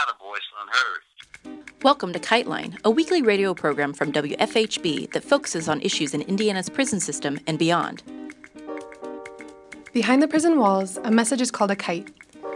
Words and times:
without 0.00 0.14
a 0.14 0.22
voice 0.22 0.40
unheard. 0.62 1.62
Welcome 1.82 2.12
to 2.12 2.18
Kiteline, 2.18 2.78
a 2.84 2.90
weekly 2.90 3.22
radio 3.22 3.54
program 3.54 3.92
from 3.92 4.12
WFHB 4.12 5.12
that 5.12 5.24
focuses 5.24 5.68
on 5.68 5.80
issues 5.80 6.14
in 6.14 6.22
Indiana's 6.22 6.68
prison 6.68 7.00
system 7.00 7.40
and 7.46 7.58
beyond. 7.58 8.02
Behind 9.92 10.22
the 10.22 10.28
prison 10.28 10.58
walls, 10.58 10.98
a 10.98 11.10
message 11.10 11.40
is 11.40 11.50
called 11.50 11.70
a 11.70 11.76
kite. 11.76 12.10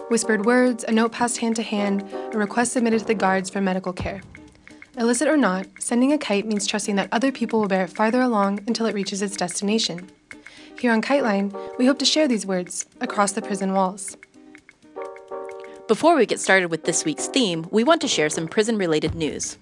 Whispered 0.08 0.44
words, 0.46 0.84
a 0.84 0.92
note 0.92 1.12
passed 1.12 1.38
hand 1.38 1.56
to 1.56 1.62
hand, 1.62 2.08
a 2.32 2.38
request 2.38 2.72
submitted 2.72 3.00
to 3.00 3.06
the 3.06 3.14
guards 3.14 3.50
for 3.50 3.60
medical 3.60 3.92
care. 3.92 4.22
Illicit 4.96 5.28
or 5.28 5.36
not, 5.36 5.66
sending 5.80 6.12
a 6.12 6.18
kite 6.18 6.46
means 6.46 6.66
trusting 6.66 6.96
that 6.96 7.08
other 7.10 7.32
people 7.32 7.60
will 7.60 7.68
bear 7.68 7.84
it 7.84 7.90
farther 7.90 8.20
along 8.20 8.60
until 8.66 8.86
it 8.86 8.94
reaches 8.94 9.22
its 9.22 9.36
destination. 9.36 10.10
Here 10.78 10.92
on 10.92 11.02
Kiteline, 11.02 11.54
we 11.78 11.86
hope 11.86 11.98
to 11.98 12.04
share 12.04 12.28
these 12.28 12.46
words 12.46 12.86
across 13.00 13.32
the 13.32 13.42
prison 13.42 13.72
walls. 13.72 14.16
Before 15.94 16.16
we 16.16 16.26
get 16.26 16.40
started 16.40 16.72
with 16.72 16.82
this 16.82 17.04
week's 17.04 17.28
theme, 17.28 17.68
we 17.70 17.84
want 17.84 18.00
to 18.00 18.08
share 18.08 18.28
some 18.28 18.48
prison 18.48 18.76
related 18.76 19.14
news. 19.14 19.58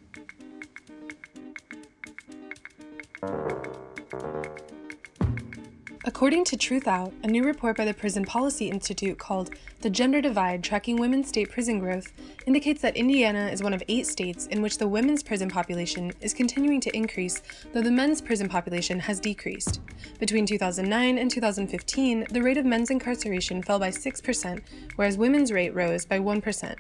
According 6.23 6.45
to 6.45 6.57
Truthout, 6.57 7.12
a 7.25 7.27
new 7.27 7.43
report 7.43 7.77
by 7.77 7.85
the 7.85 7.93
Prison 7.93 8.25
Policy 8.25 8.71
Institute 8.71 9.19
called 9.19 9.57
The 9.81 9.91
Gender 9.91 10.21
Divide 10.21 10.62
Tracking 10.62 10.95
Women's 10.95 11.27
State 11.27 11.51
Prison 11.51 11.81
Growth 11.81 12.12
indicates 12.47 12.81
that 12.83 12.97
Indiana 12.97 13.48
is 13.48 13.61
one 13.61 13.75
of 13.75 13.83
eight 13.89 14.07
states 14.07 14.47
in 14.47 14.62
which 14.62 14.79
the 14.79 14.87
women's 14.87 15.25
prison 15.25 15.51
population 15.51 16.12
is 16.21 16.33
continuing 16.33 16.81
to 16.83 16.97
increase, 16.97 17.43
though 17.73 17.83
the 17.83 17.91
men's 17.91 18.21
prison 18.21 18.48
population 18.48 19.01
has 19.01 19.19
decreased. 19.19 19.81
Between 20.21 20.47
2009 20.47 21.19
and 21.19 21.29
2015, 21.29 22.29
the 22.31 22.41
rate 22.41 22.57
of 22.57 22.67
men's 22.67 22.91
incarceration 22.91 23.61
fell 23.61 23.81
by 23.81 23.91
6%, 23.91 24.62
whereas 24.95 25.19
women's 25.19 25.51
rate 25.51 25.75
rose 25.75 26.05
by 26.05 26.20
1%. 26.20 26.77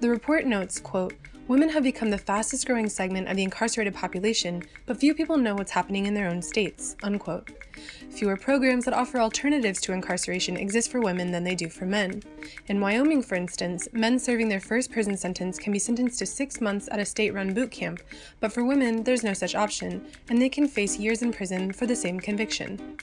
The 0.00 0.10
report 0.10 0.44
notes, 0.44 0.80
quote, 0.80 1.14
Women 1.48 1.68
have 1.68 1.84
become 1.84 2.10
the 2.10 2.18
fastest 2.18 2.66
growing 2.66 2.88
segment 2.88 3.28
of 3.28 3.36
the 3.36 3.44
incarcerated 3.44 3.94
population, 3.94 4.64
but 4.84 4.96
few 4.96 5.14
people 5.14 5.36
know 5.36 5.54
what's 5.54 5.70
happening 5.70 6.06
in 6.06 6.14
their 6.14 6.26
own 6.28 6.42
states. 6.42 6.96
Unquote. 7.04 7.52
Fewer 8.10 8.36
programs 8.36 8.84
that 8.84 8.94
offer 8.94 9.20
alternatives 9.20 9.80
to 9.82 9.92
incarceration 9.92 10.56
exist 10.56 10.90
for 10.90 11.00
women 11.00 11.30
than 11.30 11.44
they 11.44 11.54
do 11.54 11.68
for 11.68 11.86
men. 11.86 12.20
In 12.66 12.80
Wyoming, 12.80 13.22
for 13.22 13.36
instance, 13.36 13.86
men 13.92 14.18
serving 14.18 14.48
their 14.48 14.58
first 14.58 14.90
prison 14.90 15.16
sentence 15.16 15.56
can 15.56 15.72
be 15.72 15.78
sentenced 15.78 16.18
to 16.18 16.26
six 16.26 16.60
months 16.60 16.88
at 16.90 16.98
a 16.98 17.04
state 17.04 17.32
run 17.32 17.54
boot 17.54 17.70
camp, 17.70 18.02
but 18.40 18.52
for 18.52 18.64
women, 18.64 19.04
there's 19.04 19.22
no 19.22 19.32
such 19.32 19.54
option, 19.54 20.04
and 20.28 20.42
they 20.42 20.48
can 20.48 20.66
face 20.66 20.98
years 20.98 21.22
in 21.22 21.32
prison 21.32 21.70
for 21.70 21.86
the 21.86 21.94
same 21.94 22.18
conviction. 22.18 22.98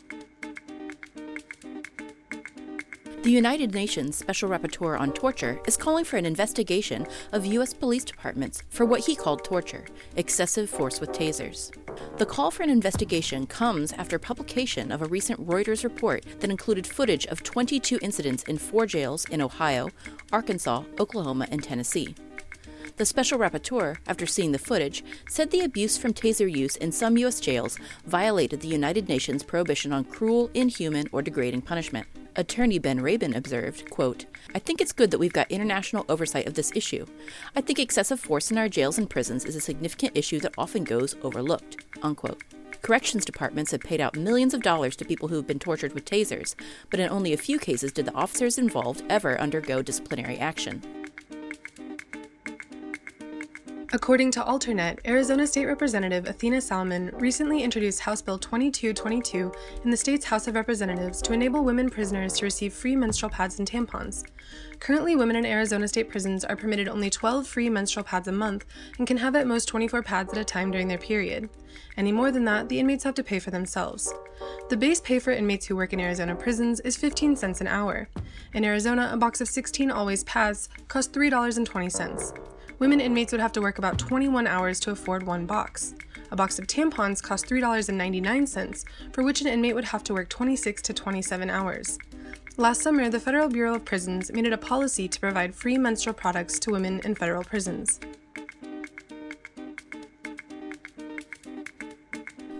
The 3.24 3.32
United 3.32 3.74
Nations 3.74 4.18
Special 4.18 4.50
Rapporteur 4.50 5.00
on 5.00 5.14
Torture 5.14 5.58
is 5.66 5.78
calling 5.78 6.04
for 6.04 6.18
an 6.18 6.26
investigation 6.26 7.08
of 7.32 7.46
U.S. 7.46 7.74
police 7.74 8.04
departments 8.04 8.64
for 8.68 8.86
what 8.86 9.00
he 9.06 9.16
called 9.16 9.46
torture, 9.46 9.86
excessive 10.18 10.70
force 10.70 11.00
with 11.00 11.14
tasers. 11.14 11.72
The 12.18 12.26
call 12.26 12.52
for 12.52 12.64
an 12.64 12.70
investigation 12.70 13.48
comes 13.48 13.94
after 13.94 14.20
publication 14.20 14.92
of 14.92 15.02
a 15.02 15.06
recent 15.06 15.40
Reuters 15.48 15.86
report 15.86 16.26
that 16.42 16.50
included 16.50 16.86
footage 16.86 17.26
of 17.28 17.44
22 17.44 17.98
incidents 18.02 18.44
in 18.44 18.58
four 18.58 18.86
jails 18.86 19.24
in 19.30 19.42
Ohio, 19.42 19.90
Arkansas, 20.34 20.84
Oklahoma, 21.00 21.48
and 21.50 21.64
Tennessee. 21.64 22.16
The 22.98 23.06
special 23.06 23.40
rapporteur, 23.40 23.96
after 24.06 24.26
seeing 24.26 24.52
the 24.52 24.60
footage, 24.60 25.02
said 25.30 25.50
the 25.50 25.62
abuse 25.62 25.98
from 25.98 26.14
taser 26.14 26.54
use 26.54 26.76
in 26.76 26.92
some 26.92 27.18
U.S. 27.20 27.40
jails 27.40 27.80
violated 28.06 28.60
the 28.60 28.68
United 28.68 29.08
Nations 29.08 29.44
prohibition 29.44 29.94
on 29.94 30.04
cruel, 30.04 30.52
inhuman, 30.54 31.08
or 31.14 31.22
degrading 31.22 31.62
punishment. 31.62 32.06
Attorney 32.36 32.80
Ben 32.80 33.00
Rabin 33.00 33.36
observed, 33.36 33.90
quote, 33.92 34.26
I 34.56 34.60
think 34.60 34.82
it's 34.82 34.92
good 34.92 35.12
that 35.12 35.20
we've 35.20 35.34
got 35.34 35.52
international 35.52 36.06
oversight 36.10 36.48
of 36.48 36.56
this 36.56 36.72
issue. 36.74 37.06
I 37.56 37.62
think 37.62 37.78
excessive 37.78 38.20
force 38.20 38.50
in 38.50 38.58
our 38.58 38.68
jails 38.68 38.98
and 38.98 39.10
prisons 39.10 39.46
is 39.46 39.56
a 39.56 39.62
significant 39.62 40.18
issue 40.18 40.40
that 40.40 40.56
often 40.58 40.84
goes 40.84 41.16
overlooked. 41.22 41.86
Unquote. 42.02 42.44
Corrections 42.82 43.24
departments 43.24 43.72
have 43.72 43.82
paid 43.82 44.02
out 44.02 44.18
millions 44.18 44.54
of 44.54 44.64
dollars 44.64 44.96
to 44.98 45.06
people 45.06 45.28
who 45.28 45.36
have 45.36 45.48
been 45.48 45.60
tortured 45.60 45.94
with 45.94 46.06
tasers, 46.06 46.56
but 46.90 47.00
in 47.00 47.10
only 47.10 47.34
a 47.34 47.38
few 47.38 47.60
cases 47.60 47.92
did 47.92 48.06
the 48.06 48.16
officers 48.16 48.58
involved 48.58 49.04
ever 49.10 49.40
undergo 49.40 49.82
disciplinary 49.82 50.38
action. 50.38 50.82
According 53.96 54.32
to 54.32 54.42
Alternet, 54.42 54.98
Arizona 55.06 55.46
State 55.46 55.68
Representative 55.68 56.26
Athena 56.26 56.62
Salman 56.62 57.12
recently 57.14 57.62
introduced 57.62 58.00
House 58.00 58.24
Bill 58.24 58.40
2222 58.40 59.52
in 59.84 59.92
the 59.92 59.96
state's 59.96 60.26
House 60.26 60.48
of 60.48 60.56
Representatives 60.56 61.22
to 61.22 61.32
enable 61.32 61.64
women 61.64 61.92
prisoners 61.92 62.34
to 62.34 62.46
receive 62.46 62.74
free 62.74 62.96
menstrual 62.96 63.30
pads 63.30 63.60
and 63.60 63.70
tampons. 63.70 64.24
Currently, 64.80 65.16
women 65.16 65.36
in 65.36 65.46
Arizona 65.46 65.88
state 65.88 66.10
prisons 66.10 66.44
are 66.44 66.56
permitted 66.56 66.88
only 66.88 67.12
12 67.12 67.46
free 67.46 67.70
menstrual 67.70 68.04
pads 68.04 68.28
a 68.28 68.32
month 68.32 68.66
and 68.98 69.06
can 69.06 69.18
have 69.18 69.36
at 69.36 69.46
most 69.46 69.68
24 69.68 70.02
pads 70.02 70.34
at 70.34 70.40
a 70.40 70.44
time 70.44 70.72
during 70.72 70.88
their 70.88 70.98
period. 70.98 71.48
Any 71.96 72.12
more 72.12 72.32
than 72.32 72.46
that, 72.46 72.70
the 72.70 72.80
inmates 72.80 73.04
have 73.04 73.14
to 73.14 73.24
pay 73.24 73.38
for 73.38 73.52
themselves. 73.52 74.12
The 74.70 74.78
base 74.78 75.02
pay 75.02 75.20
for 75.20 75.32
inmates 75.32 75.68
who 75.68 75.76
work 75.76 75.94
in 75.94 76.00
Arizona 76.00 76.36
prisons 76.36 76.80
is 76.80 76.98
15 76.98 77.36
cents 77.36 77.62
an 77.62 77.68
hour. 77.68 78.10
In 78.56 78.66
Arizona, 78.66 79.12
a 79.14 79.18
box 79.18 79.40
of 79.40 79.48
16 79.48 79.92
always 79.92 80.24
pads 80.24 80.68
costs 80.88 81.16
$3.20 81.16 82.53
women 82.80 83.00
inmates 83.00 83.32
would 83.32 83.42
have 83.42 83.52
to 83.54 83.62
work 83.62 83.78
about 83.78 83.98
21 83.98 84.48
hours 84.48 84.80
to 84.82 84.92
afford 84.92 85.24
one 85.24 85.46
box. 85.46 85.96
A 86.32 86.36
box 86.36 86.58
of 86.58 86.68
tampons 86.68 87.22
cost 87.22 87.48
$3.99, 87.48 88.86
for 89.14 89.24
which 89.24 89.42
an 89.42 89.48
inmate 89.48 89.76
would 89.76 89.86
have 89.86 90.04
to 90.06 90.14
work 90.14 90.30
26 90.30 90.82
to 90.82 90.94
27 90.94 91.50
hours. 91.50 91.98
Last 92.58 92.82
summer, 92.82 93.10
the 93.10 93.20
Federal 93.20 93.50
Bureau 93.50 93.76
of 93.76 93.86
Prisons 93.86 94.32
made 94.32 94.46
it 94.46 94.54
a 94.54 94.58
policy 94.58 95.08
to 95.08 95.20
provide 95.20 95.56
free 95.56 95.78
menstrual 95.78 96.14
products 96.14 96.60
to 96.60 96.72
women 96.72 97.02
in 97.04 97.16
federal 97.16 97.44
prisons. 97.44 98.00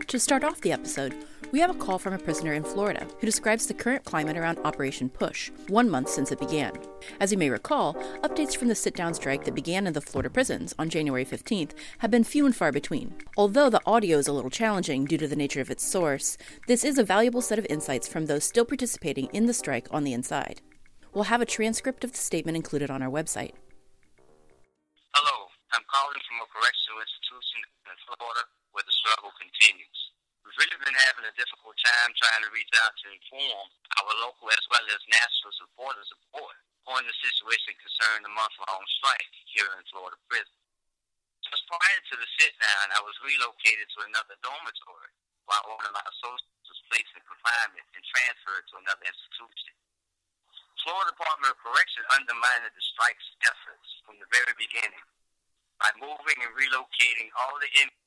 To 0.08 0.20
start 0.20 0.44
off 0.44 0.62
the 0.62 0.72
episode, 0.72 1.16
we 1.54 1.60
have 1.60 1.70
a 1.70 1.76
call 1.76 2.00
from 2.00 2.14
a 2.14 2.18
prisoner 2.18 2.54
in 2.54 2.64
Florida 2.64 3.06
who 3.20 3.28
describes 3.28 3.68
the 3.68 3.76
current 3.76 4.04
climate 4.04 4.36
around 4.36 4.58
Operation 4.66 5.08
Push, 5.08 5.52
one 5.68 5.88
month 5.88 6.10
since 6.10 6.32
it 6.32 6.40
began. 6.40 6.74
As 7.20 7.32
you 7.32 7.38
may 7.38 7.52
recall, 7.52 7.94
updates 8.24 8.58
from 8.58 8.70
the 8.70 8.76
sit 8.76 8.96
down 8.96 9.14
strike 9.14 9.46
that 9.46 9.54
began 9.54 9.86
in 9.86 9.94
the 9.94 10.02
Florida 10.02 10.32
prisons 10.32 10.74
on 10.80 10.90
January 10.90 11.24
15th 11.24 11.74
have 12.00 12.10
been 12.10 12.24
few 12.24 12.48
and 12.48 12.56
far 12.56 12.72
between. 12.72 13.14
Although 13.38 13.70
the 13.70 13.84
audio 13.86 14.18
is 14.18 14.28
a 14.28 14.34
little 14.34 14.50
challenging 14.50 15.06
due 15.06 15.20
to 15.20 15.28
the 15.28 15.36
nature 15.36 15.62
of 15.62 15.70
its 15.70 15.86
source, 15.86 16.40
this 16.68 16.84
is 16.84 16.98
a 16.98 17.04
valuable 17.04 17.42
set 17.42 17.60
of 17.60 17.68
insights 17.70 18.08
from 18.08 18.26
those 18.26 18.44
still 18.44 18.66
participating 18.66 19.28
in 19.28 19.46
the 19.46 19.54
strike 19.54 19.88
on 19.92 20.04
the 20.04 20.14
inside. 20.14 20.60
We'll 21.14 21.26
have 21.26 21.42
a 21.42 21.46
transcript 21.46 22.04
of 22.04 22.14
the 22.14 22.18
statement 22.18 22.58
included 22.58 22.90
on 22.90 23.04
our 23.04 23.12
website. 23.12 23.54
Hello, 25.14 25.46
I'm 25.72 25.86
calling 25.86 26.18
from 26.26 26.42
a 26.42 26.50
correctional 26.50 26.98
institution 26.98 27.62
in 27.86 27.98
Florida 28.10 28.42
where 28.72 28.84
the 28.84 28.92
struggle 29.06 29.30
continues 29.38 30.13
we've 30.54 30.70
really 30.70 30.86
been 30.86 31.06
having 31.10 31.26
a 31.26 31.34
difficult 31.34 31.74
time 31.82 32.14
trying 32.14 32.46
to 32.46 32.54
reach 32.54 32.70
out 32.86 32.94
to 33.02 33.10
inform 33.10 33.66
our 33.98 34.14
local 34.22 34.54
as 34.54 34.62
well 34.70 34.86
as 34.86 35.02
national 35.10 35.50
supporters 35.58 36.06
support 36.14 36.54
on 36.86 37.02
the 37.10 37.16
situation 37.26 37.74
concerning 37.82 38.22
the 38.22 38.38
month-long 38.38 38.86
strike 39.02 39.34
here 39.50 39.66
in 39.74 39.84
Florida 39.90 40.14
prison. 40.30 40.54
Just 41.42 41.66
prior 41.66 42.02
to 42.06 42.16
the 42.22 42.30
sit-down, 42.38 42.94
I 42.94 43.02
was 43.02 43.18
relocated 43.26 43.90
to 43.98 44.06
another 44.06 44.38
dormitory 44.46 45.14
while 45.50 45.74
one 45.74 45.90
of 45.90 45.98
my 45.98 46.06
associates 46.06 46.70
was 46.70 46.86
placed 46.86 47.14
in 47.18 47.26
confinement 47.26 47.90
and 47.98 48.04
transferred 48.14 48.70
to 48.70 48.78
another 48.78 49.10
institution. 49.10 49.74
Florida 50.86 51.18
Department 51.18 51.50
of 51.50 51.58
Correction 51.66 52.06
undermined 52.14 52.70
the 52.70 52.86
strike's 52.94 53.30
efforts 53.42 53.90
from 54.06 54.22
the 54.22 54.30
very 54.30 54.54
beginning 54.62 55.02
by 55.82 55.90
moving 55.98 56.38
and 56.46 56.54
relocating 56.54 57.34
all 57.42 57.58
the 57.58 57.72
inmates 57.74 58.03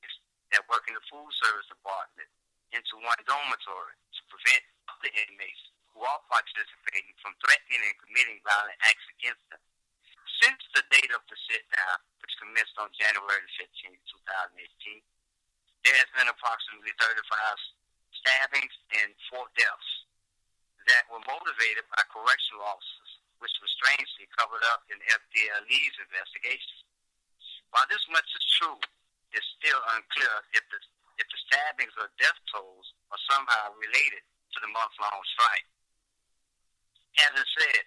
that 0.55 0.67
work 0.71 0.87
in 0.87 0.95
the 0.95 1.03
food 1.11 1.31
service 1.39 1.67
department 1.67 2.29
into 2.71 2.99
one 2.99 3.19
dormitory 3.23 3.95
to 4.15 4.21
prevent 4.27 4.63
other 4.91 5.11
inmates 5.27 5.63
who 5.91 6.03
are 6.03 6.21
participating 6.29 7.15
from 7.23 7.33
threatening 7.41 7.81
and 7.81 7.97
committing 8.03 8.39
violent 8.45 8.77
acts 8.85 9.07
against 9.17 9.43
them. 9.49 9.61
Since 10.43 10.61
the 10.77 10.85
date 10.93 11.09
of 11.17 11.25
the 11.25 11.37
sit 11.49 11.65
down, 11.73 11.97
which 12.21 12.37
commenced 12.37 12.77
on 12.77 12.93
January 12.93 13.47
15, 13.57 13.89
2018, 13.89 15.01
there 15.81 15.97
has 15.97 16.09
been 16.13 16.29
approximately 16.29 16.93
35 17.01 17.17
stabbings 18.21 18.75
and 19.01 19.09
four 19.31 19.49
deaths 19.57 19.91
that 20.85 21.09
were 21.09 21.23
motivated 21.25 21.83
by 21.91 22.03
correctional 22.11 22.63
officers, 22.63 23.11
which 23.41 23.55
was 23.59 23.71
strangely 23.81 24.29
covered 24.37 24.63
up 24.71 24.85
in 24.93 25.01
FDLE's 25.01 25.95
investigation. 25.97 26.85
While 27.73 27.87
this 27.91 28.03
much 28.13 28.29
is 28.31 28.45
true, 28.61 28.79
it's 29.33 29.49
still 29.59 29.81
unclear 29.95 30.35
if 30.55 30.63
the 30.71 30.79
if 31.17 31.25
the 31.33 31.39
stabbings 31.49 31.95
or 31.97 32.13
death 32.21 32.37
tolls 32.53 32.93
are 33.09 33.21
somehow 33.25 33.73
related 33.81 34.21
to 34.53 34.57
the 34.61 34.69
month-long 34.69 35.21
strike. 35.33 35.65
Having 37.17 37.49
said, 37.57 37.85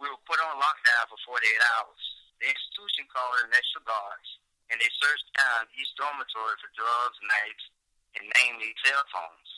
we 0.00 0.08
were 0.08 0.24
put 0.24 0.40
on 0.40 0.56
lockdown 0.56 1.04
for 1.12 1.20
48 1.36 1.36
hours. 1.76 2.02
The 2.40 2.48
institution 2.48 3.04
called 3.12 3.44
in 3.44 3.52
extra 3.52 3.84
guards, 3.84 4.28
and 4.72 4.80
they 4.80 4.88
searched 4.96 5.28
down 5.36 5.68
each 5.76 5.92
dormitory 6.00 6.56
for 6.56 6.72
drugs, 6.72 7.20
knives, 7.20 7.64
and 8.16 8.24
namely 8.40 8.72
cell 8.80 9.04
phones. 9.12 9.50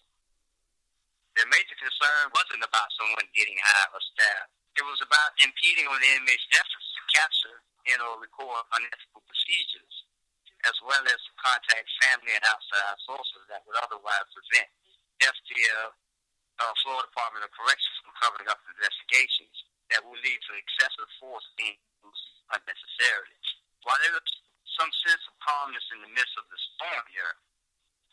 Their 1.38 1.46
major 1.46 1.78
concern 1.78 2.34
wasn't 2.34 2.66
about 2.66 2.90
someone 2.98 3.30
getting 3.30 3.56
high 3.62 3.88
or 3.94 4.02
stabbed. 4.02 4.50
It 4.74 4.84
was 4.84 5.00
about 5.00 5.38
impeding 5.38 5.86
on 5.86 6.02
the 6.02 6.10
inmates' 6.18 6.50
efforts 6.58 6.88
to 6.98 7.00
capture 7.14 7.58
and 7.92 8.02
or 8.02 8.18
record 8.18 8.66
unethical 8.74 9.22
procedures, 9.24 10.01
as 10.66 10.76
well 10.86 11.02
as 11.10 11.20
contact 11.38 11.86
family 12.06 12.32
and 12.34 12.44
outside 12.46 12.94
sources 13.02 13.42
that 13.50 13.66
would 13.66 13.78
otherwise 13.82 14.26
prevent 14.30 14.70
FTL, 15.18 15.90
uh, 16.62 16.72
Florida 16.82 17.06
Department 17.10 17.42
of 17.46 17.50
Corrections, 17.50 17.96
from 18.02 18.14
covering 18.18 18.46
up 18.46 18.62
investigations 18.70 19.54
that 19.90 20.02
will 20.06 20.18
lead 20.22 20.40
to 20.46 20.52
excessive 20.54 21.10
force 21.18 21.46
being 21.58 21.78
used 22.02 22.26
unnecessarily. 22.54 23.38
While 23.82 23.98
there 24.06 24.14
is 24.14 24.30
some 24.78 24.90
sense 25.02 25.22
of 25.26 25.34
calmness 25.42 25.84
in 25.92 26.00
the 26.06 26.12
midst 26.14 26.34
of 26.38 26.46
the 26.46 26.58
storm 26.74 27.04
here, 27.10 27.34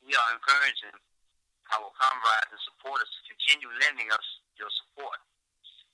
we 0.02 0.18
are 0.18 0.30
encouraging 0.34 0.98
our 1.78 1.90
comrades 1.94 2.50
and 2.50 2.64
supporters 2.66 3.10
to 3.14 3.22
continue 3.30 3.70
lending 3.86 4.10
us 4.10 4.28
your 4.58 4.72
support. 4.74 5.22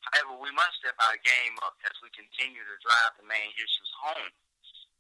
However, 0.07 0.39
we 0.39 0.53
must 0.55 0.79
step 0.79 0.95
our 1.01 1.17
game 1.19 1.55
up 1.65 1.75
as 1.83 1.95
we 1.99 2.13
continue 2.13 2.61
to 2.61 2.75
drive 2.79 3.13
the 3.19 3.27
main 3.27 3.51
issues 3.57 3.91
home, 3.99 4.31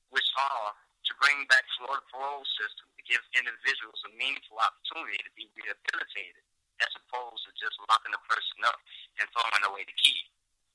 which 0.09 0.27
are 0.35 0.73
to 1.05 1.13
bring 1.21 1.45
back 1.47 1.65
Florida 1.77 2.01
parole 2.09 2.45
system 2.57 2.89
to 2.97 3.03
give 3.05 3.21
individuals 3.37 4.01
a 4.05 4.11
meaningful 4.17 4.57
opportunity 4.57 5.21
to 5.21 5.31
be 5.37 5.45
rehabilitated, 5.53 6.41
as 6.81 6.91
opposed 6.97 7.45
to 7.45 7.51
just 7.57 7.77
locking 7.89 8.13
a 8.13 8.21
person 8.25 8.59
up 8.65 8.77
and 9.21 9.29
throwing 9.31 9.65
away 9.69 9.85
the 9.85 9.97
key. 9.97 10.25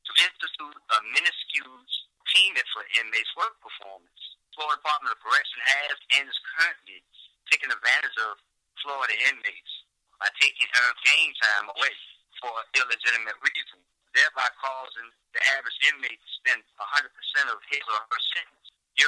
To 0.06 0.12
institute 0.22 0.78
a 0.78 0.98
minuscule 1.14 1.82
payment 2.30 2.66
for 2.70 2.86
inmates' 3.02 3.34
work 3.34 3.58
performance. 3.58 4.22
Florida 4.54 4.78
Department 4.82 5.14
of 5.14 5.22
Correction 5.22 5.60
has 5.62 5.96
and 6.18 6.26
is 6.26 6.40
currently 6.54 7.02
taking 7.50 7.70
advantage 7.70 8.18
of 8.30 8.38
Florida 8.82 9.14
inmates 9.30 9.72
by 10.18 10.30
taking 10.38 10.66
earned 10.66 11.00
gain 11.06 11.30
time 11.38 11.66
away 11.74 11.94
for 12.38 12.54
illegitimate 12.78 13.38
reasons 13.42 13.86
thereby 14.14 14.46
causing 14.58 15.08
the 15.34 15.42
average 15.54 15.78
inmate 15.86 16.18
to 16.18 16.30
spend 16.42 16.60
100% 16.78 17.54
of 17.54 17.58
his 17.70 17.84
or 17.86 18.00
her 18.10 18.22
sentence, 18.34 18.59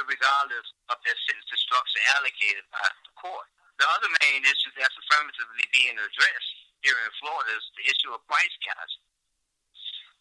regardless 0.09 0.67
of 0.89 0.97
their 1.05 1.17
sentence 1.29 1.45
to 1.53 1.57
structure 1.61 2.01
allocated 2.17 2.65
by 2.73 2.81
the 3.05 3.13
court. 3.13 3.47
The 3.77 3.85
other 3.85 4.09
main 4.25 4.41
issue 4.45 4.73
that's 4.73 4.97
affirmatively 4.97 5.65
being 5.69 5.97
addressed 5.97 6.55
here 6.81 6.97
in 7.05 7.11
Florida 7.21 7.53
is 7.53 7.65
the 7.77 7.85
issue 7.89 8.11
of 8.13 8.21
price 8.25 8.55
gouging. 8.65 9.05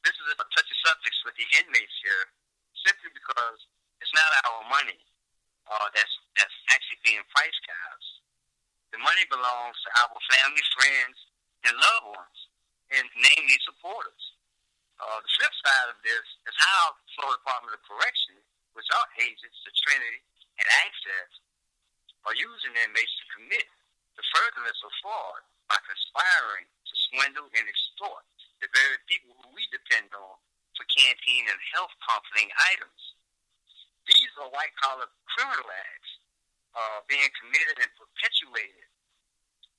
This 0.04 0.16
is 0.18 0.34
a 0.34 0.36
touchy 0.36 0.76
subject 0.82 1.16
with 1.22 1.36
the 1.38 1.46
inmates 1.62 1.96
here, 2.02 2.24
simply 2.74 3.14
because 3.14 3.58
it's 4.02 4.12
not 4.12 4.30
our 4.50 4.66
money 4.66 4.98
uh, 5.70 5.88
that's 5.94 6.14
that's 6.34 6.56
actually 6.74 6.98
being 7.06 7.22
price 7.30 7.58
gouged. 7.62 8.12
The 8.90 9.00
money 9.00 9.24
belongs 9.30 9.78
to 9.86 9.88
our 10.04 10.18
family, 10.36 10.64
friends, 10.76 11.16
and 11.64 11.72
loved 11.72 12.08
ones, 12.18 12.38
and 12.92 13.04
namely 13.14 13.58
supporters. 13.64 14.24
Uh, 15.00 15.18
the 15.22 15.30
flip 15.38 15.54
side 15.64 15.88
of 15.90 15.98
this 16.04 16.26
is 16.46 16.56
how 16.60 16.94
Florida 17.16 17.40
Department 17.40 17.74
of 17.74 17.82
Correction, 17.88 18.36
are 18.80 19.08
agents 19.20 19.58
to 19.64 19.70
Trinity 19.84 20.24
and 20.56 20.68
Access, 20.88 21.30
are 22.24 22.36
using 22.38 22.72
inmates 22.72 23.12
to 23.20 23.26
commit 23.36 23.66
the 24.16 24.24
furtherance 24.32 24.80
of 24.80 24.92
fraud 25.04 25.42
by 25.68 25.76
conspiring 25.84 26.64
to 26.64 26.94
swindle 27.10 27.48
and 27.52 27.68
extort 27.68 28.24
the 28.64 28.70
very 28.72 28.96
people 29.10 29.34
who 29.42 29.52
we 29.52 29.66
depend 29.74 30.08
on 30.14 30.36
for 30.78 30.86
canteen 30.88 31.44
and 31.50 31.60
health 31.74 31.92
comforting 32.00 32.48
items. 32.72 33.02
These 34.08 34.32
are 34.40 34.48
white 34.54 34.72
collar 34.80 35.10
criminal 35.36 35.68
acts 35.68 36.12
uh, 36.72 36.98
being 37.10 37.28
committed 37.36 37.82
and 37.82 37.90
perpetuated. 37.98 38.88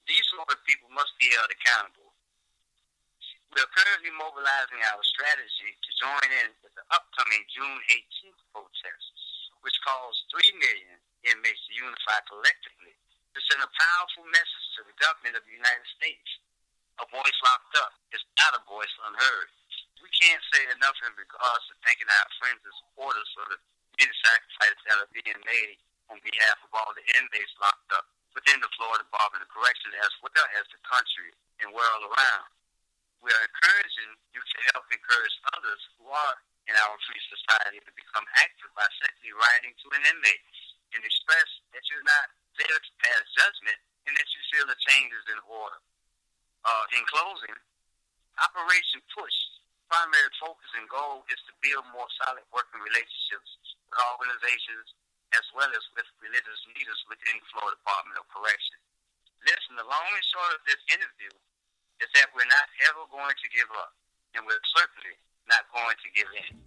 These 0.06 0.26
sort 0.36 0.52
of 0.52 0.60
people 0.68 0.92
must 0.92 1.16
be 1.18 1.32
held 1.32 1.50
accountable 1.50 2.14
we 3.54 3.62
are 3.62 3.70
currently 3.70 4.10
mobilizing 4.18 4.82
our 4.90 5.02
strategy 5.06 5.78
to 5.78 5.90
join 6.02 6.30
in 6.42 6.50
the 6.74 6.86
upcoming 6.90 7.44
June 7.54 7.80
18th 7.94 8.42
protest, 8.54 9.08
which 9.62 9.78
calls 9.86 10.26
3 10.34 10.42
million 10.58 10.98
inmates 11.26 11.62
to 11.70 11.74
unify 11.78 12.18
collectively 12.26 12.94
to 13.34 13.40
send 13.50 13.62
a 13.62 13.70
powerful 13.70 14.26
message 14.30 14.68
to 14.78 14.82
the 14.86 14.98
government 14.98 15.38
of 15.38 15.46
the 15.46 15.54
United 15.54 15.88
States. 15.98 16.30
A 17.02 17.06
voice 17.10 17.40
locked 17.46 17.74
up 17.82 17.94
is 18.14 18.22
not 18.38 18.58
a 18.58 18.66
voice 18.70 18.94
unheard. 19.06 19.50
We 20.02 20.10
can't 20.14 20.44
say 20.54 20.68
enough 20.74 20.98
in 21.02 21.14
regards 21.18 21.64
to 21.70 21.78
thanking 21.82 22.10
our 22.10 22.30
friends 22.38 22.62
and 22.62 22.76
supporters 22.86 23.30
for 23.34 23.46
the 23.50 23.58
many 23.98 24.14
sacrifices 24.22 24.84
that 24.90 25.02
are 25.02 25.14
being 25.14 25.42
made 25.46 25.78
on 26.12 26.20
behalf 26.22 26.58
of 26.66 26.74
all 26.76 26.92
the 26.94 27.06
inmates 27.18 27.54
locked 27.58 27.90
up 27.96 28.10
within 28.36 28.60
the 28.60 28.70
Florida 28.76 29.06
Department 29.06 29.46
of 29.46 29.50
Corrections 29.50 29.96
as 30.04 30.14
well 30.22 30.48
as 30.58 30.66
the 30.70 30.82
country 30.86 31.32
and 31.64 31.72
world 31.72 32.04
around 32.10 32.50
we 33.24 33.32
are 33.32 33.44
encouraging 33.48 34.12
you 34.36 34.44
to 34.44 34.58
help 34.76 34.84
encourage 34.92 35.36
others 35.56 35.80
who 35.96 36.12
are 36.12 36.36
in 36.68 36.74
our 36.80 36.96
free 37.08 37.20
society 37.28 37.84
to 37.84 37.92
become 37.92 38.24
active 38.40 38.72
by 38.78 38.88
simply 39.04 39.32
writing 39.36 39.74
to 39.84 39.88
an 39.96 40.04
inmate 40.08 40.44
and 40.96 41.02
express 41.04 41.50
that 41.76 41.84
you're 41.92 42.06
not 42.06 42.28
there 42.56 42.80
to 42.80 42.92
pass 43.04 43.24
judgment 43.36 43.80
and 44.08 44.14
that 44.16 44.30
you 44.32 44.40
feel 44.54 44.66
the 44.68 44.78
change 44.88 45.12
is 45.12 45.28
in 45.34 45.42
order. 45.50 45.80
Uh, 46.64 46.86
in 46.96 47.04
closing, 47.12 47.56
Operation 48.40 49.04
Push 49.12 49.38
primary 49.94 50.32
focus 50.42 50.72
and 50.80 50.90
goal 50.90 51.22
is 51.30 51.38
to 51.46 51.54
build 51.62 51.86
more 51.94 52.10
solid 52.24 52.42
working 52.50 52.82
relationships 52.82 53.50
with 53.86 53.94
organizations 54.18 54.90
as 55.38 55.46
well 55.54 55.70
as 55.70 55.86
with 55.94 56.06
religious 56.22 56.62
leaders 56.74 57.02
within 57.10 57.38
the 57.38 57.48
Florida 57.54 57.78
Department 57.78 58.18
of 58.18 58.26
Correction. 58.30 58.78
Listen, 59.46 59.78
the 59.78 59.86
long 59.86 60.10
and 60.14 60.26
short 60.30 60.50
of 60.58 60.62
this 60.66 60.82
interview 60.90 61.34
is 62.02 62.10
that 62.18 62.30
we're 62.34 62.48
not 62.50 62.68
ever 62.90 63.06
going 63.10 63.38
to 63.38 63.48
give 63.54 63.70
up, 63.78 63.94
and 64.34 64.46
we're 64.46 64.62
certainly 64.74 65.14
not 65.50 65.66
going 65.74 65.96
to 66.04 66.10
give 66.16 66.28
in. 66.38 66.64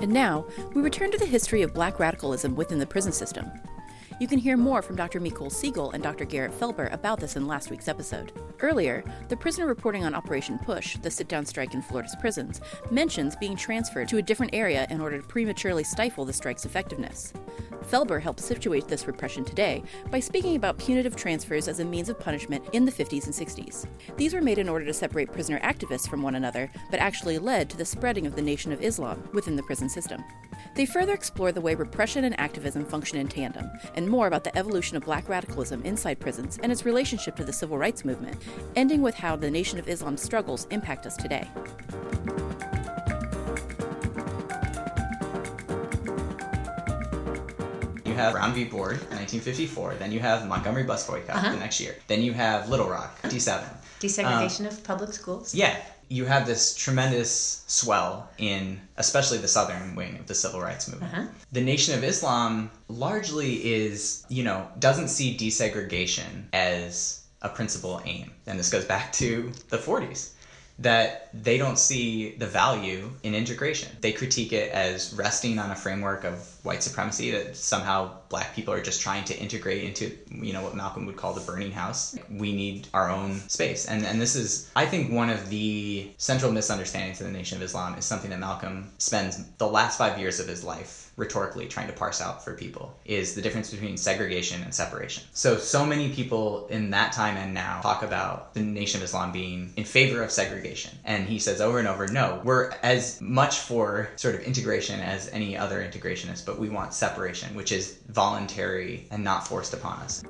And 0.00 0.12
now, 0.12 0.46
we 0.74 0.80
return 0.80 1.10
to 1.10 1.18
the 1.18 1.26
history 1.26 1.62
of 1.62 1.74
black 1.74 1.98
radicalism 1.98 2.54
within 2.54 2.78
the 2.78 2.86
prison 2.86 3.12
system. 3.12 3.50
You 4.20 4.26
can 4.26 4.38
hear 4.38 4.56
more 4.56 4.82
from 4.82 4.96
Dr. 4.96 5.20
Micol 5.20 5.48
Seigel 5.48 5.94
and 5.94 6.02
Dr. 6.02 6.24
Garrett 6.24 6.58
Felber 6.58 6.92
about 6.92 7.20
this 7.20 7.36
in 7.36 7.46
last 7.46 7.70
week's 7.70 7.86
episode. 7.86 8.32
Earlier, 8.58 9.04
the 9.28 9.36
prisoner 9.36 9.66
reporting 9.66 10.04
on 10.04 10.14
Operation 10.14 10.58
Push, 10.58 10.96
the 10.96 11.10
sit 11.10 11.28
down 11.28 11.46
strike 11.46 11.72
in 11.72 11.82
Florida's 11.82 12.16
prisons, 12.18 12.60
mentions 12.90 13.36
being 13.36 13.54
transferred 13.54 14.08
to 14.08 14.16
a 14.16 14.22
different 14.22 14.54
area 14.54 14.88
in 14.90 15.00
order 15.00 15.20
to 15.20 15.28
prematurely 15.28 15.84
stifle 15.84 16.24
the 16.24 16.32
strike's 16.32 16.64
effectiveness. 16.64 17.32
Felber 17.90 18.20
helped 18.20 18.40
situate 18.40 18.86
this 18.86 19.06
repression 19.06 19.44
today 19.44 19.82
by 20.10 20.20
speaking 20.20 20.56
about 20.56 20.78
punitive 20.78 21.16
transfers 21.16 21.68
as 21.68 21.80
a 21.80 21.84
means 21.84 22.08
of 22.08 22.20
punishment 22.20 22.64
in 22.72 22.84
the 22.84 22.92
50s 22.92 23.24
and 23.24 23.34
60s. 23.34 23.86
These 24.16 24.34
were 24.34 24.42
made 24.42 24.58
in 24.58 24.68
order 24.68 24.84
to 24.84 24.92
separate 24.92 25.32
prisoner 25.32 25.58
activists 25.60 26.08
from 26.08 26.22
one 26.22 26.34
another, 26.34 26.70
but 26.90 27.00
actually 27.00 27.38
led 27.38 27.70
to 27.70 27.76
the 27.76 27.84
spreading 27.84 28.26
of 28.26 28.36
the 28.36 28.42
Nation 28.42 28.72
of 28.72 28.82
Islam 28.82 29.26
within 29.32 29.56
the 29.56 29.62
prison 29.62 29.88
system. 29.88 30.22
They 30.74 30.86
further 30.86 31.14
explore 31.14 31.50
the 31.50 31.60
way 31.60 31.74
repression 31.74 32.24
and 32.24 32.38
activism 32.38 32.84
function 32.84 33.18
in 33.18 33.28
tandem, 33.28 33.70
and 33.94 34.08
more 34.08 34.26
about 34.26 34.44
the 34.44 34.56
evolution 34.56 34.96
of 34.96 35.04
black 35.04 35.28
radicalism 35.28 35.82
inside 35.84 36.20
prisons 36.20 36.58
and 36.62 36.70
its 36.70 36.84
relationship 36.84 37.36
to 37.36 37.44
the 37.44 37.52
civil 37.52 37.78
rights 37.78 38.04
movement, 38.04 38.42
ending 38.76 39.00
with 39.00 39.14
how 39.14 39.34
the 39.34 39.50
Nation 39.50 39.78
of 39.78 39.88
Islam 39.88 40.16
struggles 40.16 40.66
impact 40.70 41.06
us 41.06 41.16
today. 41.16 41.48
Have 48.18 48.32
Brown 48.32 48.54
v. 48.54 48.64
Board, 48.64 48.98
1954. 49.10 49.94
Then 49.94 50.12
you 50.12 50.20
have 50.20 50.46
Montgomery 50.46 50.84
bus 50.84 51.06
boycott 51.06 51.36
uh-huh. 51.36 51.52
the 51.52 51.58
next 51.58 51.80
year. 51.80 51.96
Then 52.06 52.22
you 52.22 52.32
have 52.32 52.68
Little 52.68 52.88
Rock, 52.88 53.20
D7. 53.22 53.64
Desegregation 54.00 54.60
um, 54.60 54.66
of 54.66 54.84
public 54.84 55.12
schools. 55.12 55.54
Yeah, 55.54 55.76
you 56.08 56.24
have 56.24 56.46
this 56.46 56.74
tremendous 56.74 57.64
swell 57.66 58.30
in 58.38 58.80
especially 58.96 59.38
the 59.38 59.48
southern 59.48 59.94
wing 59.94 60.18
of 60.18 60.26
the 60.26 60.34
civil 60.34 60.60
rights 60.60 60.88
movement. 60.88 61.12
Uh-huh. 61.12 61.26
The 61.52 61.60
Nation 61.60 61.94
of 61.96 62.04
Islam 62.04 62.70
largely 62.88 63.74
is, 63.74 64.24
you 64.28 64.42
know, 64.42 64.68
doesn't 64.78 65.08
see 65.08 65.36
desegregation 65.36 66.44
as 66.52 67.24
a 67.42 67.48
principal 67.48 68.00
aim. 68.04 68.32
And 68.46 68.58
this 68.58 68.70
goes 68.70 68.84
back 68.84 69.12
to 69.14 69.52
the 69.68 69.78
40s 69.78 70.32
that 70.80 71.28
they 71.34 71.58
don't 71.58 71.78
see 71.78 72.30
the 72.36 72.46
value 72.46 73.10
in 73.24 73.34
integration. 73.34 73.88
They 74.00 74.12
critique 74.12 74.52
it 74.52 74.70
as 74.70 75.12
resting 75.12 75.58
on 75.58 75.70
a 75.70 75.74
framework 75.74 76.24
of 76.24 76.48
white 76.62 76.82
supremacy 76.82 77.32
that 77.32 77.56
somehow 77.56 78.12
black 78.28 78.54
people 78.54 78.72
are 78.72 78.80
just 78.80 79.00
trying 79.00 79.24
to 79.24 79.36
integrate 79.36 79.84
into 79.84 80.16
you 80.30 80.52
know 80.52 80.62
what 80.62 80.76
Malcolm 80.76 81.06
would 81.06 81.16
call 81.16 81.32
the 81.32 81.40
burning 81.40 81.72
house. 81.72 82.16
We 82.30 82.52
need 82.52 82.86
our 82.94 83.10
own 83.10 83.40
space. 83.48 83.86
And 83.86 84.06
and 84.06 84.20
this 84.20 84.36
is 84.36 84.70
I 84.76 84.86
think 84.86 85.12
one 85.12 85.30
of 85.30 85.50
the 85.50 86.12
central 86.16 86.52
misunderstandings 86.52 87.20
of 87.20 87.26
the 87.26 87.32
Nation 87.32 87.56
of 87.56 87.62
Islam 87.62 87.98
is 87.98 88.04
something 88.04 88.30
that 88.30 88.38
Malcolm 88.38 88.90
spends 88.98 89.44
the 89.58 89.66
last 89.66 89.98
5 89.98 90.18
years 90.18 90.38
of 90.38 90.46
his 90.46 90.62
life 90.62 91.07
rhetorically 91.18 91.66
trying 91.66 91.88
to 91.88 91.92
parse 91.92 92.22
out 92.22 92.42
for 92.42 92.54
people 92.54 92.96
is 93.04 93.34
the 93.34 93.42
difference 93.42 93.70
between 93.70 93.96
segregation 93.96 94.62
and 94.62 94.72
separation. 94.72 95.24
So, 95.32 95.58
so 95.58 95.84
many 95.84 96.10
people 96.10 96.68
in 96.68 96.90
that 96.90 97.12
time 97.12 97.36
and 97.36 97.52
now 97.52 97.80
talk 97.82 98.02
about 98.02 98.54
the 98.54 98.60
Nation 98.60 99.00
of 99.00 99.04
Islam 99.04 99.32
being 99.32 99.72
in 99.76 99.84
favor 99.84 100.22
of 100.22 100.30
segregation. 100.30 100.96
And 101.04 101.26
he 101.26 101.38
says 101.38 101.60
over 101.60 101.78
and 101.78 101.88
over, 101.88 102.06
no, 102.06 102.40
we're 102.44 102.70
as 102.82 103.20
much 103.20 103.58
for 103.58 104.08
sort 104.16 104.36
of 104.36 104.42
integration 104.42 105.00
as 105.00 105.28
any 105.30 105.56
other 105.56 105.80
integrationist, 105.82 106.46
but 106.46 106.58
we 106.58 106.68
want 106.68 106.94
separation, 106.94 107.54
which 107.54 107.72
is 107.72 107.98
voluntary 108.08 109.06
and 109.10 109.24
not 109.24 109.46
forced 109.46 109.74
upon 109.74 109.98
us. 110.00 110.22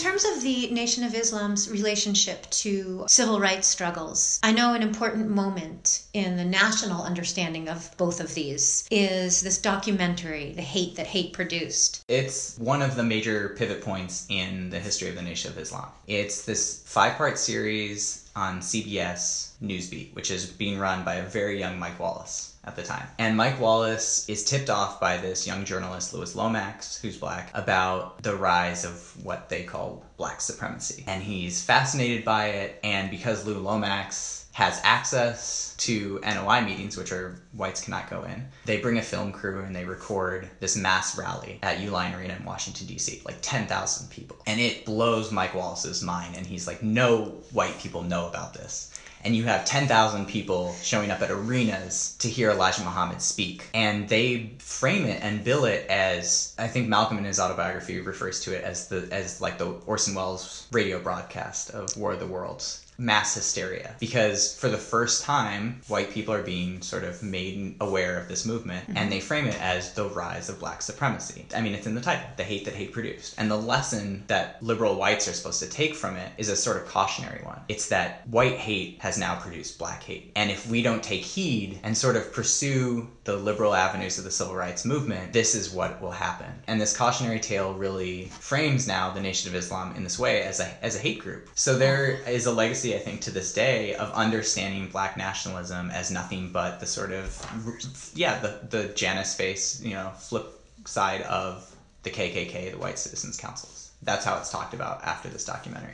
Terms 0.00 0.24
of 0.24 0.40
the 0.40 0.70
Nation 0.70 1.04
of 1.04 1.14
Islam's 1.14 1.70
relationship 1.70 2.48
to 2.50 3.04
civil 3.06 3.38
rights 3.38 3.68
struggles, 3.68 4.40
I 4.42 4.50
know 4.50 4.72
an 4.72 4.82
important 4.82 5.28
moment 5.28 6.02
in 6.14 6.38
the 6.38 6.44
national 6.44 7.02
understanding 7.02 7.68
of 7.68 7.94
both 7.98 8.18
of 8.20 8.34
these 8.34 8.88
is 8.90 9.42
this 9.42 9.58
documentary, 9.58 10.52
The 10.52 10.62
Hate 10.62 10.96
That 10.96 11.06
Hate 11.06 11.34
Produced. 11.34 12.02
It's 12.08 12.56
one 12.56 12.80
of 12.80 12.96
the 12.96 13.02
major 13.02 13.50
pivot 13.50 13.82
points 13.82 14.26
in 14.30 14.70
the 14.70 14.80
history 14.80 15.10
of 15.10 15.16
the 15.16 15.22
Nation 15.22 15.50
of 15.50 15.58
Islam. 15.58 15.88
It's 16.06 16.46
this 16.46 16.82
five 16.86 17.16
part 17.18 17.38
series 17.38 18.30
on 18.34 18.60
CBS 18.60 19.50
Newsbeat, 19.62 20.14
which 20.14 20.30
is 20.30 20.46
being 20.46 20.78
run 20.78 21.04
by 21.04 21.16
a 21.16 21.28
very 21.28 21.58
young 21.58 21.78
Mike 21.78 22.00
Wallace 22.00 22.49
at 22.64 22.76
the 22.76 22.82
time. 22.82 23.06
And 23.18 23.36
Mike 23.36 23.60
Wallace 23.60 24.28
is 24.28 24.44
tipped 24.44 24.70
off 24.70 25.00
by 25.00 25.16
this 25.16 25.46
young 25.46 25.64
journalist, 25.64 26.12
Louis 26.12 26.34
Lomax, 26.34 27.00
who's 27.00 27.16
black, 27.16 27.50
about 27.54 28.22
the 28.22 28.36
rise 28.36 28.84
of 28.84 29.24
what 29.24 29.48
they 29.48 29.62
call 29.62 30.04
black 30.16 30.40
supremacy. 30.40 31.04
And 31.06 31.22
he's 31.22 31.62
fascinated 31.62 32.24
by 32.24 32.48
it, 32.48 32.80
and 32.84 33.10
because 33.10 33.46
Lou 33.46 33.58
Lomax 33.58 34.40
has 34.52 34.80
access 34.82 35.74
to 35.78 36.20
NOI 36.22 36.60
meetings, 36.60 36.96
which 36.96 37.12
are 37.12 37.40
whites 37.52 37.80
cannot 37.80 38.10
go 38.10 38.24
in. 38.24 38.46
They 38.64 38.78
bring 38.78 38.98
a 38.98 39.02
film 39.02 39.32
crew 39.32 39.62
and 39.62 39.74
they 39.74 39.84
record 39.84 40.50
this 40.58 40.76
mass 40.76 41.16
rally 41.16 41.60
at 41.62 41.78
Uline 41.78 42.18
Arena 42.18 42.34
in 42.34 42.44
Washington, 42.44 42.86
D.C., 42.88 43.22
like 43.24 43.38
10,000 43.42 44.10
people. 44.10 44.36
And 44.46 44.60
it 44.60 44.84
blows 44.84 45.30
Mike 45.30 45.54
Wallace's 45.54 46.02
mind. 46.02 46.36
And 46.36 46.46
he's 46.46 46.66
like, 46.66 46.82
no 46.82 47.40
white 47.52 47.78
people 47.78 48.02
know 48.02 48.28
about 48.28 48.52
this 48.52 48.89
and 49.24 49.36
you 49.36 49.44
have 49.44 49.64
10,000 49.64 50.26
people 50.26 50.74
showing 50.82 51.10
up 51.10 51.20
at 51.22 51.30
arenas 51.30 52.16
to 52.20 52.28
hear 52.28 52.50
Elijah 52.50 52.82
Muhammad 52.82 53.20
speak. 53.20 53.68
And 53.74 54.08
they 54.08 54.52
frame 54.58 55.04
it 55.04 55.22
and 55.22 55.44
bill 55.44 55.64
it 55.64 55.86
as 55.88 56.54
I 56.58 56.68
think 56.68 56.88
Malcolm 56.88 57.18
in 57.18 57.24
his 57.24 57.40
autobiography 57.40 58.00
refers 58.00 58.40
to 58.40 58.56
it 58.56 58.64
as 58.64 58.88
the 58.88 59.08
as 59.10 59.40
like 59.40 59.58
the 59.58 59.72
Orson 59.86 60.14
Welles 60.14 60.66
radio 60.72 61.00
broadcast 61.00 61.70
of 61.70 61.96
War 61.96 62.12
of 62.12 62.20
the 62.20 62.26
Worlds 62.26 62.84
mass 63.00 63.34
hysteria. 63.34 63.96
Because 63.98 64.54
for 64.54 64.68
the 64.68 64.76
first 64.76 65.24
time 65.24 65.80
white 65.88 66.10
people 66.10 66.34
are 66.34 66.42
being 66.42 66.82
sort 66.82 67.02
of 67.02 67.22
made 67.22 67.74
aware 67.80 68.20
of 68.20 68.28
this 68.28 68.44
movement 68.44 68.86
mm-hmm. 68.86 68.98
and 68.98 69.10
they 69.10 69.20
frame 69.20 69.46
it 69.46 69.60
as 69.60 69.94
the 69.94 70.08
rise 70.10 70.48
of 70.50 70.60
black 70.60 70.82
supremacy. 70.82 71.46
I 71.54 71.62
mean 71.62 71.74
it's 71.74 71.86
in 71.86 71.94
the 71.94 72.00
title 72.00 72.28
the 72.36 72.44
hate 72.44 72.66
that 72.66 72.74
hate 72.74 72.92
produced. 72.92 73.34
And 73.38 73.50
the 73.50 73.56
lesson 73.56 74.24
that 74.26 74.62
liberal 74.62 74.96
whites 74.96 75.26
are 75.26 75.32
supposed 75.32 75.62
to 75.62 75.68
take 75.68 75.94
from 75.94 76.16
it 76.16 76.30
is 76.36 76.50
a 76.50 76.56
sort 76.56 76.76
of 76.76 76.86
cautionary 76.86 77.42
one. 77.42 77.60
It's 77.68 77.88
that 77.88 78.28
white 78.28 78.58
hate 78.58 78.98
has 79.00 79.16
now 79.16 79.36
produced 79.36 79.78
black 79.78 80.02
hate. 80.02 80.32
And 80.36 80.50
if 80.50 80.68
we 80.68 80.82
don't 80.82 81.02
take 81.02 81.22
heed 81.22 81.80
and 81.82 81.96
sort 81.96 82.16
of 82.16 82.32
pursue 82.32 83.08
the 83.24 83.36
liberal 83.36 83.74
avenues 83.74 84.18
of 84.18 84.24
the 84.24 84.30
civil 84.30 84.54
rights 84.54 84.84
movement 84.84 85.32
this 85.32 85.54
is 85.54 85.72
what 85.72 86.00
will 86.00 86.10
happen 86.10 86.52
and 86.66 86.80
this 86.80 86.96
cautionary 86.96 87.40
tale 87.40 87.74
really 87.74 88.26
frames 88.40 88.86
now 88.86 89.10
the 89.10 89.20
nation 89.20 89.48
of 89.48 89.54
islam 89.54 89.94
in 89.96 90.04
this 90.04 90.18
way 90.18 90.42
as 90.42 90.60
a 90.60 90.84
as 90.84 90.96
a 90.96 90.98
hate 90.98 91.18
group 91.18 91.48
so 91.54 91.76
there 91.76 92.20
is 92.28 92.46
a 92.46 92.52
legacy 92.52 92.94
I 92.94 92.98
think, 92.98 93.20
to 93.22 93.30
this 93.30 93.52
day 93.52 93.94
of 93.94 94.12
understanding 94.12 94.88
black 94.88 95.16
nationalism 95.16 95.90
as 95.90 96.10
nothing 96.10 96.52
but 96.52 96.80
the 96.80 96.86
sort 96.86 97.12
of, 97.12 98.12
yeah, 98.14 98.38
the, 98.40 98.60
the 98.68 98.88
Janus 98.94 99.34
face, 99.34 99.80
you 99.82 99.94
know, 99.94 100.10
flip 100.10 100.46
side 100.86 101.22
of 101.22 101.74
the 102.02 102.10
KKK, 102.10 102.72
the 102.72 102.78
White 102.78 102.98
Citizens 102.98 103.36
Councils. 103.36 103.79
That's 104.02 104.24
how 104.24 104.38
it's 104.38 104.50
talked 104.50 104.72
about 104.72 105.04
after 105.04 105.28
this 105.28 105.44
documentary. 105.44 105.92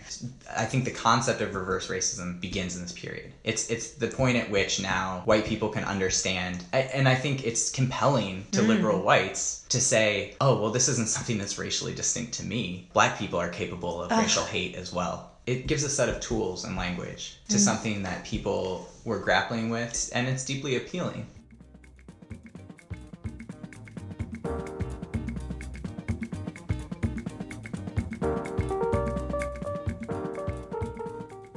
I 0.56 0.64
think 0.64 0.84
the 0.84 0.92
concept 0.92 1.40
of 1.40 1.54
reverse 1.54 1.88
racism 1.88 2.40
begins 2.40 2.76
in 2.76 2.82
this 2.82 2.92
period. 2.92 3.32
It's 3.42 3.68
it's 3.68 3.92
the 3.92 4.06
point 4.06 4.36
at 4.36 4.50
which 4.50 4.80
now 4.80 5.22
white 5.24 5.44
people 5.44 5.70
can 5.70 5.84
understand, 5.84 6.64
and 6.72 7.08
I 7.08 7.16
think 7.16 7.44
it's 7.44 7.70
compelling 7.70 8.46
to 8.52 8.60
mm. 8.60 8.68
liberal 8.68 9.02
whites 9.02 9.64
to 9.70 9.80
say, 9.80 10.36
"Oh, 10.40 10.60
well, 10.60 10.70
this 10.70 10.88
isn't 10.88 11.08
something 11.08 11.38
that's 11.38 11.58
racially 11.58 11.94
distinct 11.94 12.34
to 12.34 12.44
me. 12.44 12.88
Black 12.92 13.18
people 13.18 13.40
are 13.40 13.48
capable 13.48 14.02
of 14.02 14.10
racial 14.10 14.44
hate 14.44 14.76
as 14.76 14.92
well." 14.92 15.32
it 15.46 15.68
gives 15.68 15.84
a 15.84 15.88
set 15.88 16.08
of 16.08 16.20
tools 16.20 16.64
and 16.64 16.76
language 16.76 17.36
to 17.48 17.56
mm. 17.56 17.60
something 17.60 18.02
that 18.02 18.24
people 18.24 18.88
were 19.04 19.20
grappling 19.20 19.70
with, 19.70 20.10
and 20.12 20.26
it's 20.26 20.44
deeply 20.44 20.76
appealing. 20.76 21.24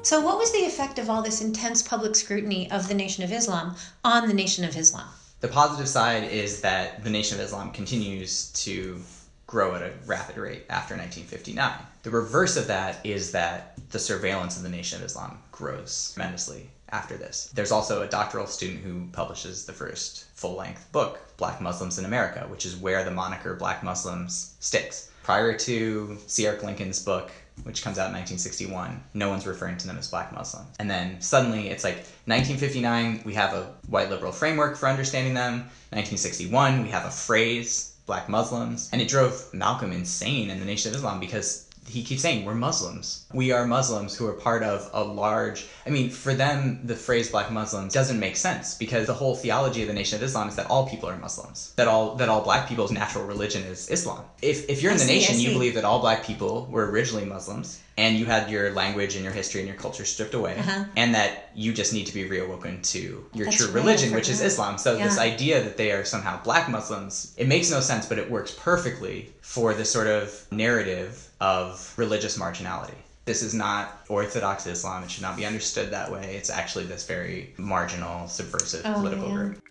So, 0.10 0.20
what 0.20 0.39
was 0.39 0.51
the 0.51 0.66
effect 0.66 0.98
of 0.98 1.08
all 1.08 1.22
this 1.22 1.39
intense 1.39 1.84
public 1.84 2.16
scrutiny 2.16 2.72
of 2.72 2.88
the 2.88 2.96
Nation 2.96 3.24
of 3.24 3.32
Islam 3.32 3.75
on 4.04 4.28
the 4.28 4.34
Nation 4.34 4.66
of 4.66 4.75
Islam? 4.75 5.06
The 5.39 5.48
positive 5.48 5.88
side 5.88 6.24
is 6.24 6.62
that 6.62 7.04
the 7.04 7.12
Nation 7.12 7.39
of 7.39 7.46
Islam 7.46 7.70
continues 7.70 8.50
to 8.63 9.00
grow 9.46 9.75
at 9.75 9.84
a 9.84 9.94
rapid 10.08 10.38
rate 10.38 10.66
after 10.68 10.96
1959. 10.96 11.74
The 12.01 12.10
reverse 12.10 12.58
of 12.58 12.66
that 12.66 13.06
is 13.06 13.32
that 13.34 13.78
the 13.92 14.00
surveillance 14.00 14.58
of 14.58 14.63
the 14.63 14.70
Nation 14.70 14.98
of 14.98 15.06
Islam 15.06 15.38
grows 15.51 16.12
tremendously 16.16 16.72
after 16.89 17.16
this. 17.16 17.51
There's 17.54 17.72
also 17.72 18.01
a 18.01 18.08
doctoral 18.08 18.48
student 18.48 18.80
who 18.80 19.06
publishes 19.12 19.68
the 19.68 19.74
first 19.74 20.25
full 20.34 20.56
length 20.56 20.92
book, 20.92 21.20
Black 21.38 21.62
Muslims 21.62 22.00
in 22.00 22.06
America, 22.06 22.48
which 22.50 22.66
is 22.66 22.75
where 22.75 23.04
the 23.04 23.12
moniker 23.12 23.54
Black 23.54 23.84
Muslims 23.84 24.56
sticks. 24.60 25.12
Prior 25.22 25.56
to 25.56 26.18
C. 26.25 26.48
Eric 26.48 26.63
Lincoln's 26.63 27.04
book, 27.04 27.30
which 27.63 27.84
comes 27.84 27.98
out 27.98 28.08
in 28.08 28.13
1961, 28.13 29.01
no 29.13 29.30
one's 29.30 29.46
referring 29.48 29.78
to 29.78 29.88
them 29.88 29.98
as 29.98 30.10
black 30.10 30.34
Muslims. 30.34 30.75
And 30.80 30.89
then 30.89 31.22
suddenly 31.22 31.70
it's 31.70 31.84
like 31.84 31.98
1959, 32.25 33.22
we 33.25 33.34
have 33.34 33.54
a 33.54 33.72
white 33.88 34.10
liberal 34.10 34.32
framework 34.32 34.78
for 34.78 34.88
understanding 34.88 35.34
them. 35.34 35.60
1961, 35.92 36.84
we 36.84 36.89
have 36.89 37.06
a 37.06 37.12
phrase 37.12 37.96
black 38.06 38.28
Muslims. 38.28 38.89
And 38.92 39.01
it 39.01 39.08
drove 39.08 39.54
Malcolm 39.54 39.92
insane 39.92 40.50
in 40.50 40.60
the 40.60 40.66
Nation 40.66 40.89
of 40.89 40.96
Islam 40.96 41.20
because 41.20 41.69
he 41.89 42.03
keeps 42.03 42.22
saying 42.22 42.46
we're 42.46 42.53
Muslims. 42.53 43.25
We 43.34 43.51
are 43.51 43.65
Muslims 43.65 44.15
who 44.15 44.27
are 44.27 44.34
part 44.34 44.63
of 44.63 44.89
a 44.93 45.03
large. 45.03 45.65
I 45.86 45.89
mean, 45.89 46.10
for 46.10 46.34
them, 46.34 46.79
the 46.84 46.96
phrase 46.96 47.29
"black 47.31 47.51
Muslims" 47.51 47.93
doesn't 47.93 48.19
make 48.19 48.38
sense 48.38 48.75
because 48.75 49.08
the 49.08 49.13
whole 49.13 49.36
theology 49.36 49.81
of 49.81 49.88
the 49.88 49.93
Nation 49.93 50.15
of 50.17 50.24
Islam 50.24 50.48
is 50.48 50.55
that 50.55 50.69
all 50.69 50.88
people 50.88 51.10
are 51.10 51.17
Muslims. 51.17 51.74
That 51.75 51.88
all 51.88 52.15
that 52.15 52.29
all 52.29 52.41
black 52.41 52.69
people's 52.69 52.91
natural 52.91 53.25
religion 53.25 53.63
is 53.63 53.89
Islam. 53.89 54.24
If 54.41 54.69
if 54.69 54.81
you're 54.81 54.91
in 54.91 54.98
the 54.98 55.03
see, 55.03 55.15
nation, 55.15 55.39
you 55.39 55.51
believe 55.51 55.74
that 55.75 55.86
all 55.86 56.00
black 56.00 56.24
people 56.24 56.67
were 56.72 56.89
originally 56.89 57.25
Muslims 57.25 57.79
and 58.00 58.17
you 58.17 58.25
had 58.25 58.50
your 58.50 58.72
language 58.72 59.15
and 59.15 59.25
your 59.25 59.34
history 59.34 59.60
and 59.60 59.67
your 59.67 59.75
culture 59.75 60.05
stripped 60.05 60.34
away, 60.34 60.55
uh-huh. 60.58 60.86
and 60.96 61.13
that 61.13 61.50
you 61.53 61.74
just 61.74 61.91
need 61.91 62.05
to 62.05 62.13
be 62.13 62.24
reawoken 62.24 62.81
to 62.81 63.25
your 63.34 63.46
That's 63.46 63.58
true 63.58 63.74
religion, 63.74 64.13
which 64.13 64.29
is 64.29 64.39
Islam. 64.41 64.77
So 64.77 64.96
yeah. 64.96 65.03
this 65.03 65.19
idea 65.19 65.62
that 65.62 65.75
they 65.75 65.91
are 65.91 66.05
somehow 66.05 66.41
black 66.41 66.69
Muslims, 66.69 67.34
it 67.38 67.48
makes 67.48 67.69
no 67.69 67.81
sense, 67.81 68.05
but 68.05 68.17
it 68.17 68.31
works 68.31 68.51
perfectly 68.58 69.34
for 69.41 69.74
this 69.74 69.91
sort 69.91 70.08
of 70.08 70.46
narrative 70.50 71.28
of 71.39 71.93
religious 71.98 72.38
marginality. 72.38 72.96
This 73.25 73.43
is 73.43 73.53
not 73.53 74.05
Orthodox 74.10 74.65
Islam. 74.65 75.03
It 75.03 75.12
should 75.12 75.22
not 75.22 75.38
be 75.38 75.46
understood 75.46 75.91
that 75.91 76.12
way. 76.12 76.36
It's 76.36 76.50
actually 76.50 76.86
this 76.86 77.05
very 77.05 77.53
marginal, 77.58 78.27
subversive 78.27 78.81
oh, 78.86 78.93
political 78.93 79.27
yeah. 79.29 79.36
group. 79.36 79.63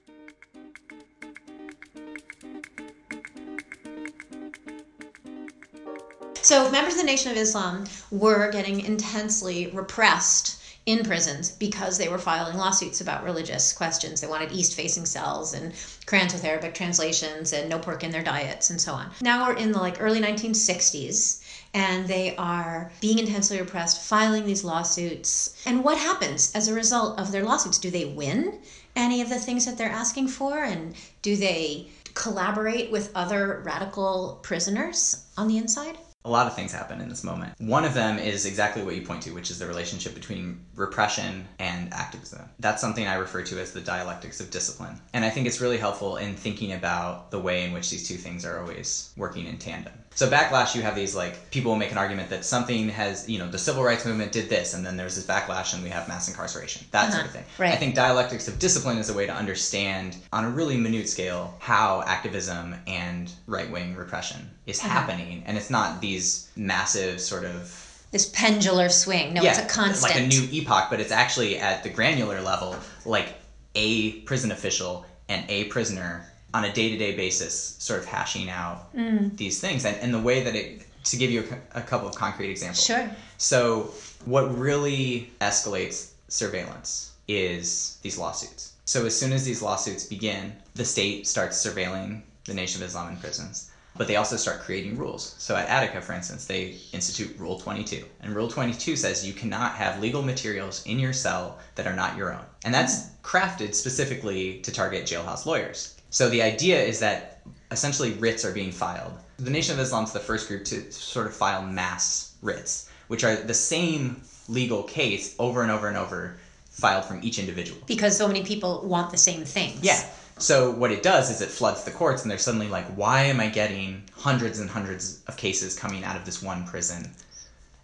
So, 6.41 6.71
members 6.71 6.95
of 6.95 7.01
the 7.01 7.07
Nation 7.07 7.31
of 7.33 7.37
Islam 7.37 7.85
were 8.11 8.51
getting 8.51 8.81
intensely 8.81 9.67
repressed 9.67 10.63
in 10.87 11.05
prisons 11.05 11.51
because 11.51 11.99
they 11.99 12.09
were 12.09 12.17
filing 12.17 12.57
lawsuits 12.57 13.03
about 13.03 13.23
religious 13.23 13.75
questions. 13.75 14.23
They 14.23 14.27
wanted 14.27 14.53
east 14.53 14.75
facing 14.75 15.05
cells 15.05 15.53
and 15.53 15.73
Qurans 16.07 16.33
with 16.33 16.45
Arabic 16.45 16.73
translations 16.73 17.53
and 17.53 17.69
no 17.69 17.79
pork 17.79 18.03
in 18.03 18.11
their 18.11 18.23
diets 18.23 18.71
and 18.71 18.81
so 18.81 18.95
on. 18.95 19.11
Now 19.21 19.47
we're 19.47 19.57
in 19.57 19.73
the 19.73 19.79
like 19.79 20.01
early 20.01 20.23
1960s 20.23 21.43
and 21.75 22.07
they 22.07 22.35
are 22.37 22.91
being 23.01 23.19
intensely 23.19 23.61
repressed, 23.61 24.03
filing 24.03 24.47
these 24.47 24.65
lawsuits. 24.65 25.63
And 25.67 25.85
what 25.85 25.99
happens 25.99 26.53
as 26.55 26.69
a 26.69 26.75
result 26.75 27.19
of 27.19 27.33
their 27.33 27.45
lawsuits? 27.45 27.79
Do 27.79 27.91
they 27.91 28.07
win 28.07 28.61
any 28.97 29.21
of 29.21 29.29
the 29.29 29.39
things 29.39 29.65
that 29.67 29.79
they're 29.79 29.91
asking 29.91 30.29
for? 30.29 30.65
And 30.65 30.95
do 31.23 31.37
they 31.37 31.89
collaborate 32.15 32.91
with 32.91 33.13
other 33.15 33.63
radical 33.65 34.41
prisoners 34.43 35.27
on 35.37 35.49
the 35.49 35.59
inside? 35.59 35.99
a 36.25 36.29
lot 36.29 36.47
of 36.47 36.55
things 36.55 36.73
happen 36.73 37.01
in 37.01 37.09
this 37.09 37.25
moment. 37.25 37.55
One 37.59 37.85
of 37.85 37.95
them 37.95 38.19
is 38.19 38.45
exactly 38.45 38.83
what 38.83 38.95
you 38.95 39.03
point 39.03 39.23
to, 39.23 39.31
which 39.31 39.51
is 39.51 39.59
the 39.59 39.67
relationship 39.67 40.15
between 40.15 40.61
repression 40.75 41.47
and 41.59 41.93
activism. 41.95 42.49
That's 42.59 42.83
something 42.83 43.07
I 43.07 43.15
refer 43.15 43.43
to 43.45 43.59
as 43.59 43.73
the 43.73 43.81
dialectics 43.81 44.39
of 44.39 44.51
discipline. 44.51 45.01
And 45.15 45.25
I 45.25 45.31
think 45.31 45.47
it's 45.47 45.61
really 45.61 45.79
helpful 45.79 46.17
in 46.17 46.35
thinking 46.35 46.73
about 46.73 47.31
the 47.31 47.39
way 47.39 47.65
in 47.65 47.73
which 47.73 47.91
these 47.91 48.07
two 48.07 48.17
things 48.17 48.45
are 48.45 48.61
always 48.61 49.11
working 49.17 49.47
in 49.47 49.57
tandem. 49.59 49.95
So 50.19 50.29
backlash, 50.29 50.75
you 50.75 50.83
have 50.83 50.97
these 50.97 51.15
like 51.15 51.49
people 51.53 51.77
make 51.77 51.93
an 51.93 51.97
argument 51.97 52.31
that 52.31 52.45
something 52.45 52.89
has, 52.89 53.29
you 53.29 53.39
know, 53.39 53.49
the 53.49 53.57
civil 53.57 53.85
rights 53.85 54.05
movement 54.05 54.33
did 54.33 54.49
this, 54.49 54.75
and 54.75 54.85
then 54.85 54.97
there's 54.97 55.15
this 55.15 55.25
backlash, 55.25 55.75
and 55.75 55.83
we 55.85 55.91
have 55.91 56.09
mass 56.09 56.27
incarceration, 56.27 56.85
that 56.91 57.05
uh-huh. 57.05 57.13
sort 57.13 57.27
of 57.27 57.31
thing. 57.31 57.45
Right. 57.57 57.73
I 57.73 57.77
think 57.77 57.95
dialectics 57.95 58.49
of 58.49 58.59
discipline 58.59 58.99
is 58.99 59.11
a 59.11 59.15
way 59.15 59.27
to 59.27 59.33
understand 59.33 60.17
on 60.33 60.45
a 60.45 60.51
really 60.51 60.77
minute 60.77 61.09
scale 61.09 61.55
how 61.61 62.03
activism 62.05 62.75
and 62.89 63.31
right 63.47 63.71
wing 63.71 63.95
repression 63.95 64.51
is 64.67 64.81
uh-huh. 64.81 64.89
happening, 64.89 65.45
and 65.47 65.57
it's 65.57 65.71
not 65.71 66.01
these 66.01 66.51
massive 66.57 67.21
sort 67.21 67.45
of 67.45 68.05
this 68.11 68.29
pendular 68.33 68.91
swing. 68.91 69.35
No, 69.35 69.43
yeah, 69.45 69.51
it's 69.51 69.61
a 69.61 69.67
constant. 69.67 70.15
Like 70.15 70.21
a 70.21 70.27
new 70.27 70.49
epoch, 70.51 70.89
but 70.91 70.99
it's 70.99 71.13
actually 71.13 71.59
at 71.59 71.85
the 71.85 71.91
granular 71.91 72.41
level, 72.41 72.75
like 73.07 73.35
a 73.77 74.15
prison 74.23 74.51
official 74.51 75.07
and 75.29 75.49
a 75.49 75.67
prisoner 75.67 76.27
on 76.55 76.65
a 76.65 76.73
day-to-day 76.73 77.15
basis 77.15 77.77
sort 77.79 78.01
of 78.01 78.07
hashing 78.07 78.49
out 78.49 78.95
mm. 78.95 79.37
these 79.37 79.61
things 79.61 79.85
and, 79.85 79.97
and 79.99 80.15
the 80.15 80.19
way 80.19 80.43
that 80.43 80.55
it 80.55 80.83
to 81.05 81.17
give 81.17 81.31
you 81.31 81.45
a, 81.75 81.79
a 81.79 81.83
couple 81.83 82.09
of 82.09 82.15
concrete 82.15 82.51
examples. 82.51 82.85
Sure. 82.85 83.11
So, 83.39 83.93
what 84.25 84.57
really 84.59 85.31
escalates 85.41 86.13
surveillance 86.29 87.13
is 87.29 87.99
these 88.03 88.19
lawsuits. 88.19 88.73
So, 88.85 89.07
as 89.07 89.19
soon 89.19 89.33
as 89.33 89.45
these 89.45 89.63
lawsuits 89.63 90.05
begin, 90.05 90.55
the 90.75 90.85
state 90.85 91.27
starts 91.27 91.65
surveilling 91.65 92.23
the 92.45 92.55
Nation 92.55 92.83
of 92.83 92.89
Islam 92.89 93.13
in 93.13 93.17
prisons. 93.19 93.71
But 93.97 94.07
they 94.07 94.17
also 94.17 94.37
start 94.37 94.61
creating 94.61 94.97
rules. 94.97 95.35
So, 95.39 95.57
at 95.57 95.69
Attica, 95.69 96.01
for 96.01 96.13
instance, 96.13 96.47
they 96.47 96.77
institute 96.93 97.37
Rule 97.39 97.59
22. 97.59 98.05
And 98.21 98.35
Rule 98.35 98.49
22 98.49 98.97
says 98.97 99.27
you 99.27 99.33
cannot 99.33 99.73
have 99.73 100.01
legal 100.01 100.23
materials 100.23 100.85
in 100.87 100.99
your 100.99 101.13
cell 101.13 101.59
that 101.75 101.87
are 101.87 101.97
not 101.97 102.17
your 102.17 102.33
own. 102.33 102.45
And 102.65 102.73
that's 102.73 103.09
crafted 103.23 103.75
specifically 103.75 104.61
to 104.61 104.73
target 104.73 105.05
jailhouse 105.05 105.47
lawyers. 105.47 105.98
So, 106.11 106.29
the 106.29 106.43
idea 106.43 106.81
is 106.81 107.01
that 107.01 107.43
essentially 107.71 108.13
writs 108.13 108.45
are 108.45 108.53
being 108.53 108.73
filed. 108.73 109.13
The 109.39 109.51
Nation 109.51 109.75
of 109.75 109.81
Islam 109.81 110.05
is 110.05 110.13
the 110.13 110.21
first 110.21 110.49
group 110.49 110.65
to 110.67 110.91
sort 110.91 111.27
of 111.27 111.35
file 111.37 111.63
mass 111.63 112.35
writs, 112.43 112.91
which 113.09 113.25
are 113.25 113.37
the 113.37 113.55
same 113.55 114.23
legal 114.49 114.83
case 114.83 115.35
over 115.39 115.63
and 115.63 115.71
over 115.71 115.89
and 115.89 115.97
over 115.97 116.39
filed 116.71 117.05
from 117.05 117.21
each 117.23 117.39
individual. 117.39 117.81
Because 117.87 118.17
so 118.17 118.27
many 118.27 118.43
people 118.43 118.83
want 118.85 119.11
the 119.11 119.17
same 119.17 119.45
things. 119.45 119.83
Yeah. 119.83 120.03
So 120.39 120.71
what 120.71 120.93
it 120.93 121.03
does 121.03 121.31
is 121.31 121.41
it 121.41 121.49
floods 121.49 121.85
the 121.85 121.91
courts, 121.91 122.23
and 122.23 122.31
they're 122.31 122.39
suddenly 122.39 122.69
like, 122.69 122.87
why 122.97 123.23
am 123.25 123.41
I 123.41 123.49
getting 123.49 124.05
hundreds 124.13 124.61
and 124.61 124.71
hundreds 124.71 125.23
of 125.27 125.37
cases 125.37 125.77
coming 125.77 126.05
out 126.05 126.17
of 126.17 126.25
this 126.25 126.41
one 126.41 126.65
prison? 126.65 127.11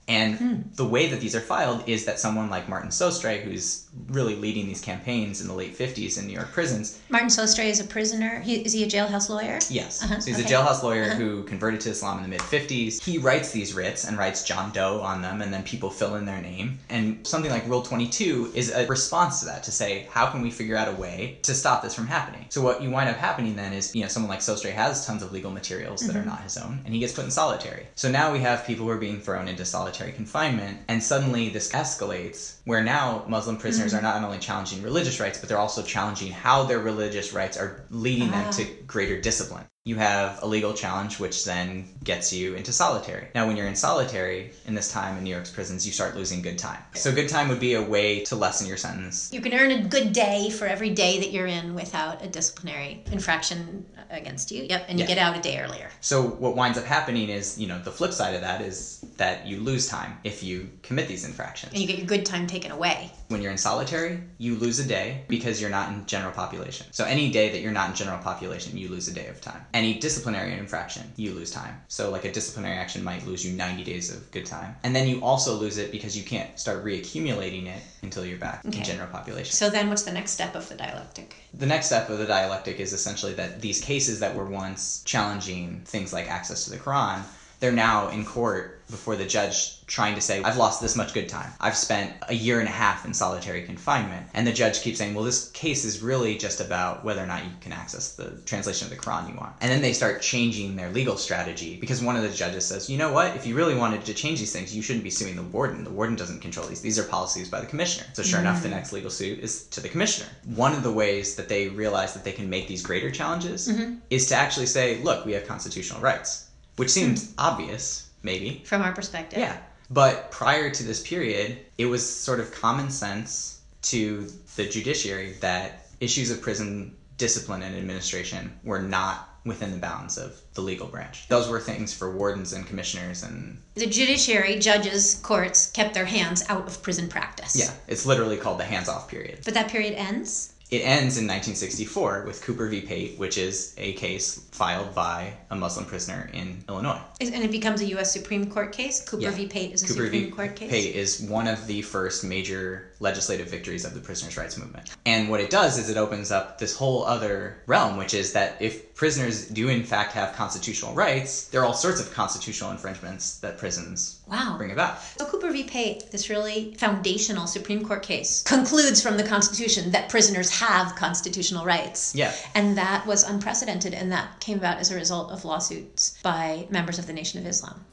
And 0.06 0.70
the 0.76 0.84
way 0.84 1.06
that 1.08 1.20
these 1.20 1.34
are 1.34 1.40
filed 1.40 1.88
is 1.88 2.04
that 2.04 2.20
someone 2.20 2.50
like 2.50 2.68
Martin 2.68 2.90
Sostre, 2.90 3.40
who's 3.42 3.86
really 4.08 4.34
leading 4.34 4.66
these 4.66 4.80
campaigns 4.82 5.40
in 5.40 5.48
the 5.48 5.54
late 5.54 5.76
50s 5.78 6.18
in 6.18 6.26
New 6.26 6.34
York 6.34 6.52
prisons, 6.52 7.00
Martin 7.08 7.30
Sostre 7.30 7.64
is 7.64 7.80
a 7.80 7.84
prisoner. 7.84 8.40
He, 8.40 8.56
is 8.56 8.72
he 8.74 8.84
a 8.84 8.86
jailhouse 8.86 9.30
lawyer? 9.30 9.58
Yes. 9.70 10.02
Uh-huh, 10.02 10.20
So 10.20 10.30
he's 10.30 10.38
okay. 10.44 10.52
a 10.52 10.56
jailhouse 10.58 10.82
lawyer 10.82 11.04
who 11.10 11.42
converted 11.44 11.80
to 11.82 11.90
Islam 11.90 12.18
in 12.18 12.22
the 12.24 12.28
mid 12.28 12.40
50s. 12.40 13.02
He 13.02 13.16
writes 13.16 13.50
these 13.50 13.72
writs 13.72 14.04
and 14.04 14.18
writes 14.18 14.44
John 14.44 14.72
Doe 14.72 15.00
on 15.00 15.22
them, 15.22 15.40
and 15.40 15.52
then 15.54 15.62
people 15.62 15.88
fill 15.88 16.16
in 16.16 16.26
their 16.26 16.40
name. 16.42 16.78
And 16.90 17.26
something 17.26 17.50
like 17.50 17.66
Rule 17.66 17.80
22 17.82 18.52
is 18.54 18.70
a 18.72 18.86
response 18.86 19.40
to 19.40 19.46
that 19.46 19.62
to 19.64 19.72
say, 19.72 20.06
how 20.10 20.26
can 20.26 20.42
we 20.42 20.50
figure 20.50 20.76
out 20.76 20.88
a 20.88 20.92
way 21.00 21.38
to 21.42 21.54
stop 21.54 21.82
this 21.82 21.94
from 21.94 22.06
happening? 22.08 22.44
So 22.50 22.60
what 22.60 22.82
you 22.82 22.90
wind 22.90 23.08
up 23.08 23.16
happening 23.16 23.56
then 23.56 23.72
is, 23.72 23.94
you 23.94 24.02
know, 24.02 24.08
someone 24.08 24.28
like 24.28 24.40
Sostre 24.40 24.70
has 24.72 25.06
tons 25.06 25.22
of 25.22 25.32
legal 25.32 25.50
materials 25.50 26.00
that 26.02 26.12
Mm-hmm. 26.14 26.20
are 26.20 26.24
not 26.26 26.42
his 26.42 26.58
own, 26.58 26.80
and 26.84 26.92
he 26.92 27.00
gets 27.00 27.12
put 27.14 27.24
in 27.24 27.30
solitary. 27.30 27.86
So 27.94 28.10
now 28.10 28.30
we 28.32 28.40
have 28.40 28.66
people 28.66 28.84
who 28.84 28.90
are 28.90 28.98
being 28.98 29.18
thrown 29.20 29.48
into 29.48 29.64
solitary 29.64 29.93
confinement, 30.12 30.78
and 30.88 31.02
suddenly 31.02 31.48
this 31.48 31.70
escalates 31.72 32.56
where 32.64 32.82
now 32.82 33.24
Muslim 33.28 33.56
prisoners 33.56 33.92
Mm-hmm. 33.92 34.04
are 34.04 34.12
not 34.20 34.22
only 34.24 34.38
challenging 34.38 34.82
religious 34.82 35.20
rights, 35.20 35.38
but 35.38 35.48
they're 35.48 35.58
also 35.58 35.82
challenging 35.82 36.32
how 36.32 36.64
their 36.64 36.80
religious 36.80 37.32
rights 37.32 37.56
are 37.56 37.84
leading 37.90 38.30
them 38.30 38.46
Ah. 38.48 38.50
to 38.52 38.64
greater 38.86 39.20
discipline. 39.20 39.64
You 39.86 39.96
have 39.96 40.42
a 40.42 40.46
legal 40.46 40.72
challenge, 40.72 41.18
which 41.20 41.44
then 41.44 41.86
gets 42.02 42.32
you 42.32 42.54
into 42.54 42.72
solitary. 42.72 43.28
Now, 43.34 43.46
when 43.46 43.54
you're 43.54 43.66
in 43.66 43.76
solitary 43.76 44.50
in 44.64 44.74
this 44.74 44.90
time 44.90 45.18
in 45.18 45.24
New 45.24 45.28
York's 45.28 45.50
prisons, 45.50 45.84
you 45.84 45.92
start 45.92 46.16
losing 46.16 46.40
good 46.40 46.56
time. 46.56 46.82
So, 46.94 47.12
good 47.12 47.28
time 47.28 47.48
would 47.50 47.60
be 47.60 47.74
a 47.74 47.82
way 47.82 48.20
to 48.20 48.34
lessen 48.34 48.66
your 48.66 48.78
sentence. 48.78 49.28
You 49.30 49.42
can 49.42 49.52
earn 49.52 49.70
a 49.72 49.82
good 49.82 50.14
day 50.14 50.48
for 50.48 50.66
every 50.66 50.88
day 50.88 51.18
that 51.18 51.32
you're 51.32 51.44
in 51.46 51.74
without 51.74 52.24
a 52.24 52.28
disciplinary 52.28 53.02
infraction 53.12 53.84
against 54.08 54.50
you. 54.50 54.64
Yep, 54.70 54.86
and 54.88 54.98
you 54.98 55.02
Yeah. 55.02 55.08
get 55.08 55.18
out 55.18 55.36
a 55.36 55.40
day 55.42 55.58
earlier. 55.58 55.90
So, 56.00 56.22
what 56.22 56.56
winds 56.56 56.78
up 56.78 56.86
happening 56.86 57.28
is, 57.28 57.58
you 57.58 57.66
know, 57.66 57.78
the 57.78 57.92
flip 57.92 58.14
side 58.14 58.34
of 58.34 58.40
that 58.40 58.62
is 58.62 59.00
that 59.18 59.46
you 59.46 59.60
lose 59.60 59.86
time 59.86 60.16
if 60.24 60.42
you 60.42 60.70
commit 60.82 61.08
these 61.08 61.26
infractions. 61.26 61.72
And 61.74 61.82
you 61.82 61.86
get 61.86 61.98
your 61.98 62.06
good 62.06 62.24
time 62.24 62.46
taken 62.46 62.70
away. 62.70 63.12
When 63.28 63.40
you're 63.40 63.52
in 63.52 63.58
solitary, 63.58 64.20
you 64.38 64.56
lose 64.56 64.78
a 64.78 64.84
day 64.84 65.24
because 65.28 65.60
you're 65.60 65.70
not 65.70 65.90
in 65.90 66.04
general 66.06 66.32
population. 66.32 66.86
So 66.90 67.04
any 67.04 67.30
day 67.30 67.50
that 67.50 67.60
you're 67.60 67.72
not 67.72 67.88
in 67.90 67.94
general 67.96 68.18
population, 68.18 68.76
you 68.76 68.88
lose 68.88 69.08
a 69.08 69.14
day 69.14 69.28
of 69.28 69.40
time. 69.40 69.64
Any 69.72 69.98
disciplinary 69.98 70.52
infraction, 70.52 71.10
you 71.16 71.32
lose 71.32 71.50
time. 71.50 71.80
So 71.88 72.10
like 72.10 72.24
a 72.26 72.32
disciplinary 72.32 72.76
action 72.76 73.02
might 73.02 73.26
lose 73.26 73.44
you 73.44 73.52
90 73.56 73.82
days 73.84 74.14
of 74.14 74.30
good 74.30 74.44
time. 74.46 74.76
And 74.84 74.94
then 74.94 75.08
you 75.08 75.24
also 75.24 75.54
lose 75.54 75.78
it 75.78 75.90
because 75.90 76.16
you 76.16 76.22
can't 76.24 76.58
start 76.58 76.84
reaccumulating 76.84 77.66
it 77.66 77.82
until 78.02 78.26
you're 78.26 78.38
back 78.38 78.64
Okay. 78.66 78.78
in 78.78 78.84
general 78.84 79.08
population. 79.08 79.52
So 79.52 79.70
then 79.70 79.88
what's 79.88 80.02
the 80.02 80.12
next 80.12 80.32
step 80.32 80.54
of 80.54 80.68
the 80.68 80.74
dialectic? 80.74 81.34
The 81.54 81.66
next 81.66 81.86
step 81.86 82.10
of 82.10 82.18
the 82.18 82.26
dialectic 82.26 82.78
is 82.78 82.92
essentially 82.92 83.32
that 83.34 83.60
these 83.60 83.80
cases 83.80 84.20
that 84.20 84.34
were 84.34 84.46
once 84.46 85.02
challenging 85.04 85.80
things 85.86 86.12
like 86.12 86.30
access 86.30 86.64
to 86.64 86.70
the 86.70 86.76
Quran, 86.78 87.22
they're 87.64 87.72
now 87.72 88.08
in 88.10 88.26
court 88.26 88.86
before 88.90 89.16
the 89.16 89.24
judge 89.24 89.86
trying 89.86 90.14
to 90.14 90.20
say, 90.20 90.42
I've 90.42 90.58
lost 90.58 90.82
this 90.82 90.96
much 90.96 91.14
good 91.14 91.30
time. 91.30 91.50
I've 91.60 91.76
spent 91.76 92.12
a 92.28 92.34
year 92.34 92.60
and 92.60 92.68
a 92.68 92.72
half 92.72 93.06
in 93.06 93.14
solitary 93.14 93.62
confinement. 93.62 94.26
And 94.34 94.46
the 94.46 94.52
judge 94.52 94.82
keeps 94.82 94.98
saying, 94.98 95.14
well, 95.14 95.24
this 95.24 95.50
case 95.52 95.86
is 95.86 96.02
really 96.02 96.36
just 96.36 96.60
about 96.60 97.04
whether 97.04 97.22
or 97.22 97.26
not 97.26 97.42
you 97.42 97.50
can 97.62 97.72
access 97.72 98.14
the 98.14 98.32
translation 98.44 98.86
of 98.86 98.90
the 98.90 99.02
Quran 99.02 99.30
you 99.30 99.34
want. 99.36 99.54
And 99.62 99.70
then 99.70 99.80
they 99.80 99.94
start 99.94 100.20
changing 100.20 100.76
their 100.76 100.90
legal 100.90 101.16
strategy 101.16 101.78
because 101.80 102.02
one 102.02 102.16
of 102.16 102.22
the 102.22 102.28
judges 102.28 102.66
says, 102.66 102.90
you 102.90 102.98
know 102.98 103.10
what? 103.10 103.34
If 103.34 103.46
you 103.46 103.54
really 103.54 103.74
wanted 103.74 104.04
to 104.04 104.12
change 104.12 104.40
these 104.40 104.52
things, 104.52 104.76
you 104.76 104.82
shouldn't 104.82 105.04
be 105.04 105.10
suing 105.10 105.36
the 105.36 105.42
warden. 105.42 105.84
The 105.84 105.90
warden 105.90 106.16
doesn't 106.16 106.40
control 106.40 106.66
these. 106.66 106.82
These 106.82 106.98
are 106.98 107.04
policies 107.04 107.48
by 107.48 107.60
the 107.60 107.66
commissioner. 107.66 108.06
So 108.12 108.22
sure 108.22 108.40
enough, 108.40 108.60
the 108.60 108.68
mm-hmm. 108.68 108.76
next 108.76 108.92
legal 108.92 109.10
suit 109.10 109.38
is 109.38 109.64
to 109.68 109.80
the 109.80 109.88
commissioner. 109.88 110.28
One 110.54 110.74
of 110.74 110.82
the 110.82 110.92
ways 110.92 111.36
that 111.36 111.48
they 111.48 111.68
realize 111.68 112.12
that 112.12 112.24
they 112.24 112.32
can 112.32 112.50
make 112.50 112.68
these 112.68 112.82
greater 112.82 113.10
challenges 113.10 113.68
mm-hmm. 113.68 113.96
is 114.10 114.26
to 114.28 114.34
actually 114.34 114.66
say, 114.66 114.98
look, 115.02 115.24
we 115.24 115.32
have 115.32 115.46
constitutional 115.46 116.00
rights, 116.00 116.43
which 116.76 116.88
hmm. 116.88 117.00
seems 117.00 117.32
obvious, 117.38 118.10
maybe. 118.22 118.62
From 118.64 118.82
our 118.82 118.92
perspective. 118.92 119.38
Yeah. 119.38 119.56
But 119.90 120.30
prior 120.30 120.70
to 120.70 120.82
this 120.82 121.06
period, 121.06 121.58
it 121.78 121.86
was 121.86 122.08
sort 122.08 122.40
of 122.40 122.52
common 122.52 122.90
sense 122.90 123.60
to 123.82 124.26
the 124.56 124.66
judiciary 124.66 125.34
that 125.40 125.88
issues 126.00 126.30
of 126.30 126.40
prison 126.40 126.96
discipline 127.18 127.62
and 127.62 127.76
administration 127.76 128.52
were 128.64 128.80
not 128.80 129.28
within 129.44 129.70
the 129.70 129.76
bounds 129.76 130.16
of 130.16 130.40
the 130.54 130.62
legal 130.62 130.86
branch. 130.86 131.28
Those 131.28 131.48
were 131.48 131.60
things 131.60 131.92
for 131.92 132.16
wardens 132.16 132.54
and 132.54 132.66
commissioners 132.66 133.22
and 133.22 133.60
The 133.74 133.86
judiciary, 133.86 134.58
judges, 134.58 135.16
courts 135.22 135.70
kept 135.70 135.92
their 135.92 136.06
hands 136.06 136.42
out 136.48 136.66
of 136.66 136.82
prison 136.82 137.08
practice. 137.08 137.54
yeah, 137.54 137.70
it's 137.86 138.06
literally 138.06 138.38
called 138.38 138.58
the 138.58 138.64
hands-off 138.64 139.08
period. 139.08 139.40
But 139.44 139.54
that 139.54 139.68
period 139.68 139.94
ends? 139.94 140.53
It 140.70 140.78
ends 140.78 141.18
in 141.18 141.26
1964 141.26 142.24
with 142.26 142.42
Cooper 142.42 142.68
v. 142.68 142.80
Pate, 142.80 143.18
which 143.18 143.36
is 143.36 143.74
a 143.76 143.92
case 143.94 144.40
filed 144.50 144.94
by 144.94 145.34
a 145.50 145.56
Muslim 145.56 145.84
prisoner 145.84 146.30
in 146.32 146.64
Illinois. 146.68 147.00
And 147.20 147.44
it 147.44 147.50
becomes 147.50 147.80
a 147.82 147.86
U.S. 147.86 148.12
Supreme 148.12 148.50
Court 148.50 148.72
case? 148.72 149.00
Cooper 149.06 149.24
Yeah. 149.24 149.30
v. 149.30 149.46
Pate 149.46 149.72
is 149.72 149.82
a 149.82 149.86
Cooper 149.86 150.04
Supreme 150.04 150.24
v. 150.26 150.30
Court 150.30 150.56
case? 150.56 150.70
Pate 150.70 150.94
is 150.94 151.20
one 151.20 151.46
of 151.48 151.66
the 151.66 151.82
first 151.82 152.24
major 152.24 152.92
legislative 152.98 153.48
victories 153.48 153.84
of 153.84 153.94
the 153.94 154.00
prisoners' 154.00 154.36
rights 154.36 154.56
movement. 154.56 154.90
And 155.04 155.28
what 155.28 155.40
it 155.40 155.50
does 155.50 155.78
is 155.78 155.90
it 155.90 155.96
opens 155.96 156.32
up 156.32 156.58
this 156.58 156.74
whole 156.76 157.04
other 157.04 157.62
realm, 157.66 157.96
which 157.96 158.14
is 158.14 158.32
that 158.32 158.56
if 158.60 158.94
prisoners 158.94 159.48
do 159.48 159.68
in 159.68 159.84
fact 159.84 160.12
have 160.12 160.34
constitutional 160.34 160.94
rights, 160.94 161.48
there 161.48 161.60
are 161.60 161.66
all 161.66 161.74
sorts 161.74 162.00
of 162.00 162.12
constitutional 162.12 162.70
infringements 162.70 163.38
that 163.40 163.58
prisons 163.58 164.20
Wow. 164.26 164.54
bring 164.56 164.70
about. 164.70 165.02
So 165.18 165.26
Cooper 165.26 165.50
v. 165.50 165.64
Pate, 165.64 166.10
this 166.10 166.30
really 166.30 166.74
foundational 166.78 167.46
Supreme 167.46 167.84
Court 167.84 168.02
case, 168.02 168.42
concludes 168.42 169.02
from 169.02 169.16
the 169.16 169.22
Constitution 169.22 169.90
that 169.92 170.08
prisoners 170.08 170.50
have 170.50 170.96
constitutional 170.96 171.64
rights. 171.64 172.14
Yeah. 172.14 172.32
And 172.54 172.78
that 172.78 173.06
was 173.06 173.22
unprecedented, 173.22 173.92
and 173.92 174.10
that 174.12 174.40
came 174.40 174.58
about 174.58 174.78
as 174.78 174.90
a 174.90 174.94
result 174.94 175.30
of 175.30 175.44
lawsuits 175.44 176.18
by 176.22 176.66
members 176.70 176.98
of 176.98 177.06
the 177.06 177.12
Nation 177.12 177.38
of 177.38 177.46
Islam. 177.46 177.84